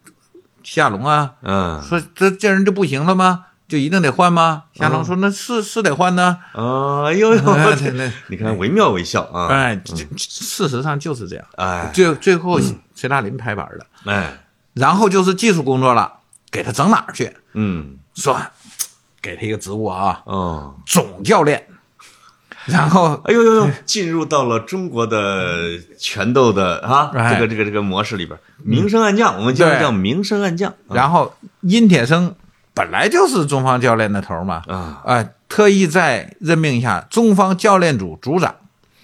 [0.64, 3.46] 夏龙啊，嗯，说这这人就不行了吗？
[3.72, 4.64] 就一定得换吗？
[4.74, 6.38] 夏龙说那是是得换呢。
[6.52, 7.34] 啊，哎呦
[8.28, 9.48] 你看惟妙惟肖啊！
[9.48, 9.82] 哎，
[10.18, 11.46] 事实上就是这样。
[11.56, 12.60] 哎最最后
[12.94, 14.44] 崔大林拍板了，哎，
[14.74, 16.12] 然后就是技术工作了，
[16.52, 17.32] 给他整哪儿去？
[17.54, 18.38] 嗯，说
[19.22, 21.66] 给他一个职务啊，嗯，总教练。
[22.66, 30.72] 然后哎呦呦呦，进入到了中国的拳斗的啊，哎这个这个这个模式里边，明升暗降，我们经常叫明升暗降。
[30.90, 32.36] 啊然后殷铁生
[32.74, 38.56] 本来就是中方教练的头嘛，啊，啊，特意再任命一下中方教练组组长，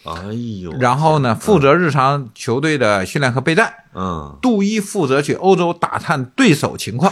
[0.05, 0.13] 哎
[0.61, 3.73] 呦，然后呢，负责日常球队的训练和备战。
[3.93, 7.11] 嗯，杜伊负责去欧洲打探对手情况，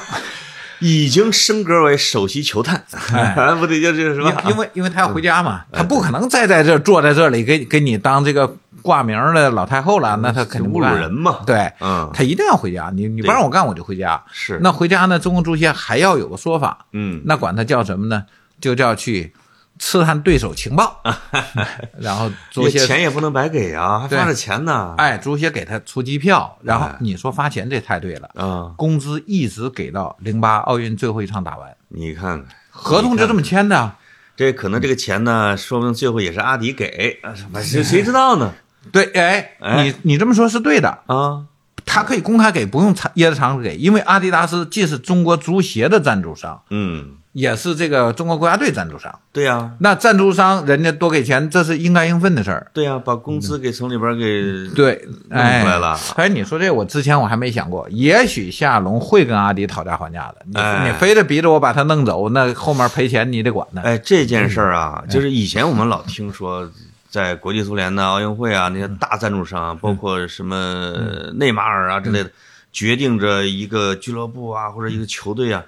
[0.79, 3.33] 已经升格为首席球探，哎。
[3.59, 4.31] 不对，就是什么？
[4.45, 11.39] 因因为因为他要回家嘛，他不可能再在这坐在这里给给你当这个挂名的老太后了，那他肯定不侮辱干人嘛。
[11.43, 12.91] 对，嗯，他一定要回家。
[12.93, 14.23] 你你不让我干，我就回家。
[14.31, 15.17] 是那回家呢？
[15.17, 18.23] 中国足协还要有个说法，嗯，那管他叫什么呢？
[18.61, 19.33] 就叫去
[19.79, 21.01] 刺探对手情报，
[21.99, 24.93] 然后足协钱也不能白给啊，还对发着钱呢。
[24.97, 33.91] 哎，足协给他出机票，然后哎你说发钱这太对了，嗯，工资一直给到零八奥运最后一场打完，你看看，合同就这么签的。
[34.37, 38.53] 这可能这个钱呢，说不定最后也是阿迪给，啊反正谁知道呢？
[38.91, 39.83] 对，哎，哎。
[39.83, 41.45] 你你这么说是对的，啊，
[41.85, 49.19] 他可以公开给，不用藏掖着藏着给，因为阿迪达斯既是中国足协的赞助商，嗯，也是这个中国国家队赞助商。
[49.31, 52.71] 对呀，那赞助商人家多给钱，这是应该应分的事儿。
[52.73, 55.99] 对呀，把工资给从里边给对，弄哎，出来了。
[56.15, 60.37] 哎，你说这我之前我还没想过，也许夏龙会跟阿迪讨价还价的。
[60.45, 60.87] 你、哎。
[60.87, 63.81] 你非得逼着我把他弄走，那后面赔钱你得管呢。
[63.83, 66.69] 哎，这件事儿啊，就是以前我们老听说，
[67.15, 70.91] 在国际足联呐、奥运会啊那些大赞助商啊，包括什么
[71.35, 72.29] 内马尔啊之类的，
[72.73, 75.63] 决定着一个俱乐部啊或者一个球队啊。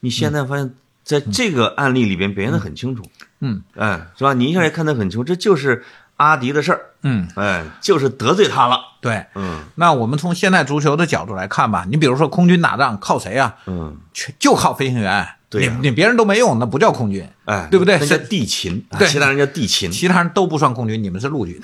[0.00, 3.02] 你现在发现，在这个案例里边表现的很清楚，
[3.40, 4.34] 嗯，哎，是吧？
[4.34, 5.82] 你一下也看得很清楚，这就是
[6.16, 9.24] 阿迪的事儿，嗯，哎，就是得罪他了，对。
[9.34, 13.56] 嗯那我们从现代足球的角度来看吧，你比如说空军打仗靠谁啊？
[13.64, 15.26] 嗯，全就靠飞行员。
[15.52, 21.60] 你你别人都没用，那不叫空军，哎，对不对那叫是地勤，啊对其他人叫地勤，其他人都不算空军，你们是陆军，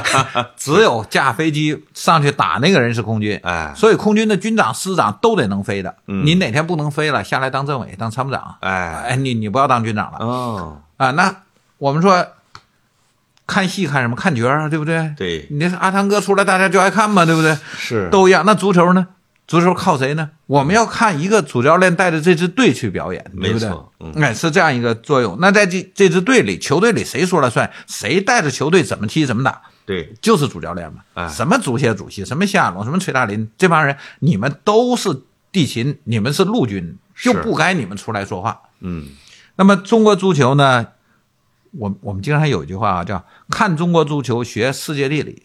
[0.58, 3.40] 只有驾飞机上去打那个人是空军。
[3.42, 5.94] 哎所以空军的军长、师长都得能飞的。
[6.06, 11.10] 嗯你哪天不能飞了，下来当政委、当参谋长，哎，哎，你你不要当军长了哦，啊？
[11.12, 11.34] 那
[11.78, 12.26] 我们说
[13.46, 14.14] 看戏看什么？
[14.14, 15.14] 看角儿啊，对不对？
[15.16, 17.56] 对，你这阿汤哥出来，大家就爱看嘛，对不对？
[17.78, 18.44] 是，都一样。
[18.44, 19.06] 那足球呢？
[19.50, 20.30] 足球靠谁呢？
[20.46, 23.68] 我们要看一个主教练带着这支队去表演，对不对
[24.22, 25.36] 哎，是这样一个作用。
[25.40, 27.68] 那在这这支队里，球队里谁说了算？
[27.88, 29.60] 谁带着球队怎么踢怎么打？
[29.84, 31.00] 对，就是主教练嘛。
[31.14, 35.08] 哎什么足协主席，什么夏亚龙，什么崔大林，这帮人，你们都是
[35.50, 38.56] 地勤，你们是陆军，就不该你们出来说话。
[38.78, 39.08] 嗯，
[39.56, 40.86] 那么中国足球呢？
[41.72, 45.42] 我我们经常有一句话啊，叫“看中国足球，学世界地理”。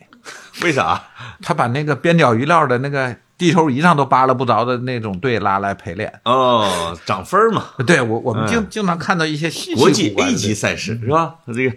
[0.61, 1.03] 为啥？
[1.41, 6.21] 他把那个边角余料的那个地球仪上都扒拉不着的那种队拉来陪练。
[6.23, 11.35] 哦，涨分儿嘛，对我，我们经、嗯经常看到一些稀奇国际 A 级赛事是吧？
[11.47, 11.75] 这个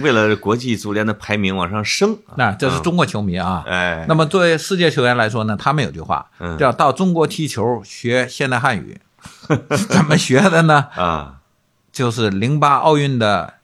[0.00, 3.64] 为了国际足联的排名往上升，那这是中国球迷啊。
[3.66, 9.00] 哎，那么作为世界球员来说呢，他们有句话嗯叫“到中国踢球学现代汉语”，
[9.88, 10.88] 怎么学的呢？
[10.96, 11.36] 啊，
[11.90, 13.54] 就是零八奥运的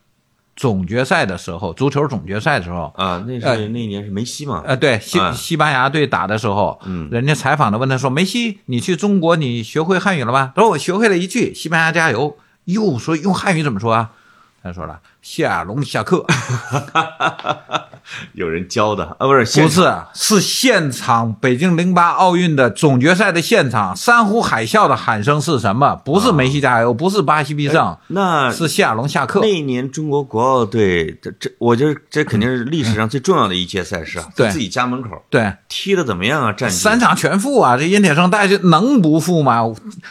[0.59, 4.61] 总决赛的时候，足球总决赛的时候，啊，那哎是那一年是梅西嘛？
[4.65, 14.11] 呃，对西嗯西班牙队打的时候，嗯人家采访的问他说：“梅西，你去中国，你学会汉语了吗？”他说：“我学会了一句，西班牙加油。”又，说用汉语怎么说啊？
[14.61, 16.25] 他说了：“夏龙下课。
[18.33, 25.95] 有人教的啊，不是”不是，是现场北京零八奥运的总决赛的现场，山呼海啸的喊声是什么？
[26.03, 29.47] 不是梅西加油，不是巴西必胜，那是夏龙下课那。
[29.47, 36.51] 一年中国国奥队，这这，我觉得这肯定是历史上最重要的一届赛事啊，对在自己家门口对，踢的怎么样啊？
[36.51, 37.77] 战绩三，场全负啊！
[37.77, 39.63] 这殷铁生大家能不负吗？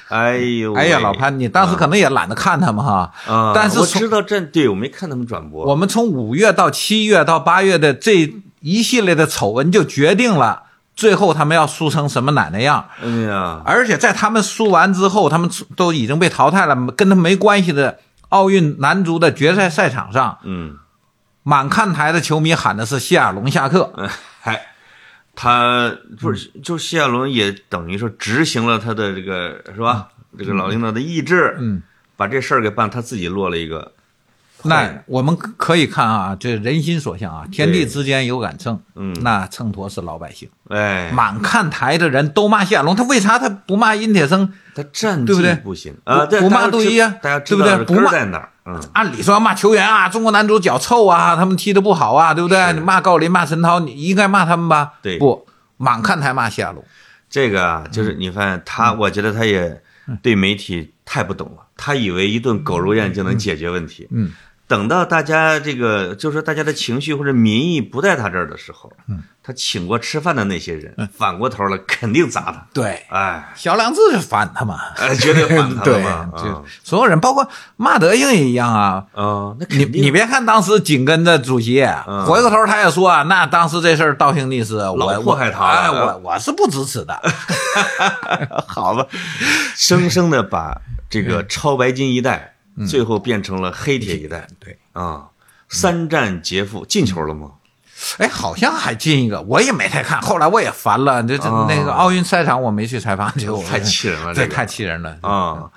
[0.09, 3.11] 哎呦，哎呀，老潘，你当时可能也懒得看他们哈。
[3.26, 10.62] 啊，但是我知道战，队我没看他们转播，我们从五月到七月到八月的这一系列的丑闻，就决定了
[10.96, 12.88] 最后他们要输成什么奶奶样。
[13.01, 17.99] 哎呀，而且在他们输完之后，他们都已经被淘汰了，跟他没关系的
[18.30, 20.78] 奥运男足的决赛赛场上，嗯，
[21.44, 23.92] 满看台的球迷喊的是“谢亚龙下课
[24.40, 24.66] 嗨，
[25.36, 30.09] 他不是，就谢亚龙也等于说执行了他的这个是吧？
[30.36, 31.82] 这个老领导的意志，嗯，
[32.16, 33.93] 把这事儿给办，他自己落了一个”。
[34.64, 40.48] 那我们可以看啊，这人心所向啊，天地之间有杆秤，嗯那秤砣是老百姓。
[40.68, 44.52] 哎，满看台的人都骂谢亚龙，他为啥他不骂殷铁生？
[44.74, 48.48] 他战对不对绩不行啊，不骂杜伊啊大家知对不对不骂在哪儿？
[48.66, 52.72] 嗯，按理说要骂球员啊，中国男足脚臭啊，他们踢得不好啊，对不对？
[52.74, 54.94] 你骂郜林、骂陈涛，你应该骂他们吧？
[55.01, 56.85] 对不满看台骂谢亚龙。
[57.30, 59.80] 这个啊，就是你发现他，我觉得他也
[60.22, 64.06] 对媒体太不懂了，他以为一顿狗肉宴就能解决问题。
[64.10, 64.32] 嗯，
[64.69, 72.66] 等到大家这个，就是说大家的情绪或者民意不在他这儿的时候，嗯，他请过吃饭的那些人，反过头了肯定砸他。
[72.74, 74.78] 对，哎，小梁子就反他嘛。
[74.99, 76.31] 哎，绝对反他 嘛。
[76.36, 79.07] 就啊所有人，包括马德英也一样啊。
[79.16, 87.19] 嗯，那你你别看当时紧跟着主席，嗯回过头他也说啊，那当时这事儿道听途说，我老迫害他了哎，我我是不支持的。
[88.69, 89.07] 好吧，
[89.74, 90.78] 生生的把
[91.09, 92.55] 这个超白金一代，
[92.86, 94.46] 最后变成了黑铁一代。
[94.60, 95.26] 对啊，
[95.68, 97.52] 三战皆负，进球了吗？
[98.18, 100.20] 哎，好像还进一个，我也没太看。
[100.20, 105.68] 后来我也烦了，这这哦那个奥运赛场我没去采访，就太气人了，这这个太气人了啊。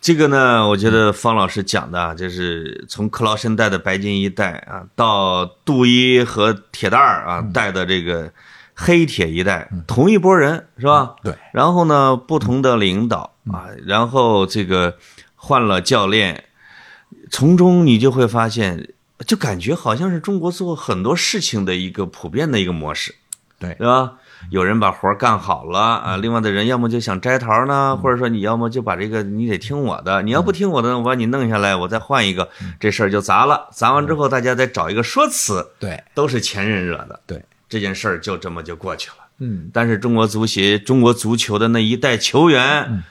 [0.00, 8.28] 这个呢，我觉得方老师讲的啊，就是从克劳申带的白金一代啊，到杜伊和铁蛋儿啊带的这个
[8.74, 11.14] 黑铁一代，同一波人是吧？
[11.22, 11.32] 对。
[11.52, 14.96] 然后呢，不同的领导啊，然后这个
[15.44, 16.44] 换了教练，
[17.28, 18.94] 从中你就会发现，
[19.26, 23.16] 就感觉好像是中国做很多事情的一个普遍的一个模式，
[23.58, 23.70] 对。
[23.76, 24.12] 是吧？
[24.50, 32.48] 有人把活儿干好了啊，另外的人要么就想摘桃呢，或者说你要么就把这个你得听我的，你要不听我的，我把你弄下来，我再换一个，
[32.78, 33.68] 这事儿就砸了。
[33.72, 36.00] 砸完之后，大家再找一个说辞，对。
[36.14, 39.16] 都是前人惹的，对，这件事儿就这么就过去了。
[39.38, 43.02] 嗯，但是中国足协、中国足球的那一代球员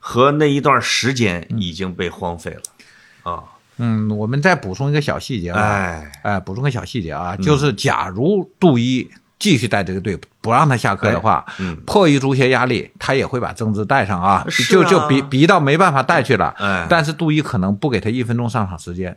[0.00, 3.44] 和那一段时间已经被荒废了啊！
[3.76, 9.08] 嗯，我们再补充一个小细节啊，哎，哎，补充个小细节啊，就是假如杜伊
[9.38, 16.54] 继续带这个队，不让他下课的话，嗯迫于足协压力，他也会把郑智带上啊，啊就就逼逼到没办法带去了。
[16.58, 19.16] 哎但是杜伊可能不给他一分钟上场时间。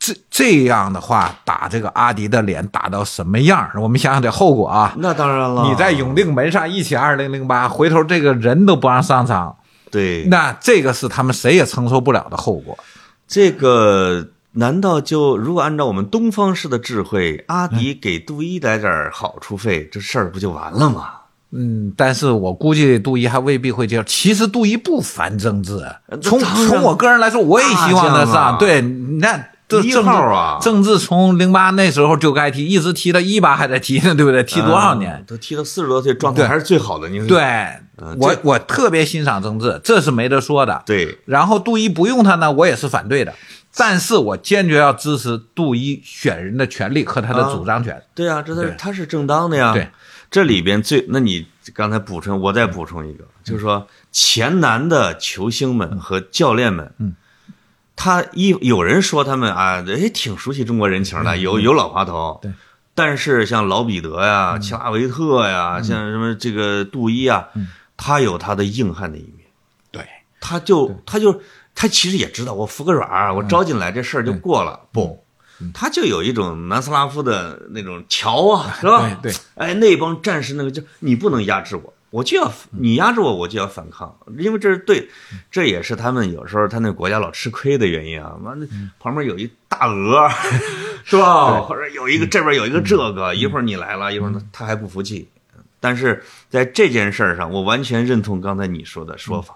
[0.00, 3.68] 这这样的话，打这个阿迪的脸打到什么样？
[3.74, 4.94] 我们想想这后果啊！
[4.98, 9.57] 那当然了，你在永定门上一起二零零八，回头这个人都不让上场，
[9.90, 12.76] 对那这个是他们谁也承受不了的后果。
[13.26, 14.28] 这个。
[14.52, 21.10] 难道就如果按照我们东方式的智慧，阿迪给杜伊来点儿好处费，这事儿不就完了吗？
[21.52, 24.02] 嗯，但是我估计杜伊还未必会接受。
[24.02, 25.78] 其实杜伊不烦政治，
[26.20, 28.58] 从从我个人来说，我也希望他大将啊上。
[28.58, 34.42] 对，你看这一政治号啊政治从零八那时候就该踢，一直踢到一八还在踢呢，对不对？
[34.42, 35.12] 踢多少年？
[35.12, 37.08] 嗯都踢到四十多岁，状态对还是最好的。
[37.08, 37.68] 你说对，
[38.18, 40.82] 我我特别欣赏郑智，这是没得说的。
[40.86, 43.34] 对，然后杜伊不用他呢，我也是反对的。
[43.76, 48.02] 但是我坚决要支持杜伊选人的权利和他的主张权。
[48.14, 49.72] 对啊，这他是他是正当的呀。
[49.74, 49.88] 对，
[50.30, 57.14] 这里边最，那你刚才补充，我再补充一个，就是说前南的球星们和教练们，嗯，
[58.00, 62.52] 他一有人说他们啊，也，挺熟悉中国人情的，有有老滑头，对。
[62.94, 67.48] 但是像老彼得呀、齐拉维特呀，像什么这个杜伊啊，
[67.96, 69.46] 他有他的硬汉的一面，
[69.90, 70.06] 对，
[70.40, 71.40] 他就他就
[71.74, 75.24] 他其实也知道，我服个软儿，我招进来这事儿就过了，不。
[75.74, 79.10] 他就有一种南斯拉夫的那种桥啊， 是吧？
[79.20, 79.40] 对对。
[79.56, 85.08] 哎，那帮战士那个就你不能压制我，我就要你压制我，我就要反抗，因为这是对，
[85.50, 88.34] 这也是他们有时候他那国家老吃亏的原因啊。
[88.42, 88.66] 完了，
[88.98, 90.28] 旁边有一大鹅，
[91.04, 91.60] 是吧？
[91.60, 95.28] 或者有一个这边有一个这个，一会儿你来了，一会儿呢他还不服气。
[95.80, 99.54] 但是在这件事儿上，我完全认同刚才你说的说法，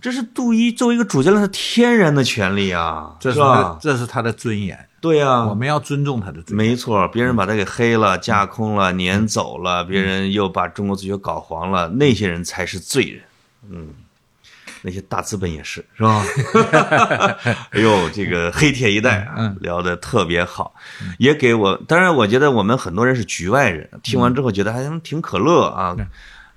[0.00, 3.40] 这是杜伊作为一个主教练他天然的权利啊，这是？
[3.80, 6.54] 这是他的尊严，对呀、我们要尊重他的罪。
[6.56, 13.22] 没错，别人把他给黑了、架空了、撵走了，别人又把中国足球搞黄了，那些人才是罪人。
[13.70, 13.88] 嗯，
[14.82, 16.24] 那些大资本也是，是吧？
[17.70, 20.74] 哎呦，这个黑铁一代啊，聊得特别好，
[21.18, 21.76] 也给我。
[21.88, 25.96] 当然，我觉得我们很多人是局外人，听完之后觉得还挺可乐啊。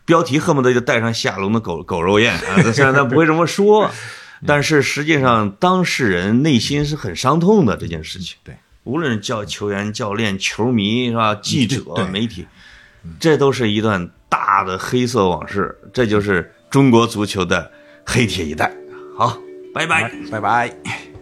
[0.06, 3.90] 标题恨不得就带上下龙的狗狗肉宴啊，虽然他不会这么说，
[4.46, 8.38] 但是实际上当事人内心是很伤痛的这件事情。
[8.44, 11.36] 对，无论是教球员、教练、球迷是吧？
[11.36, 12.46] 记者、媒体，
[13.20, 15.78] 这都是一段大的黑色往事。
[15.94, 17.72] 这就是中国足球的
[18.06, 18.72] 黑铁一代。
[19.18, 19.38] 好，
[19.74, 20.12] 拜拜。
[20.32, 21.13] 拜拜。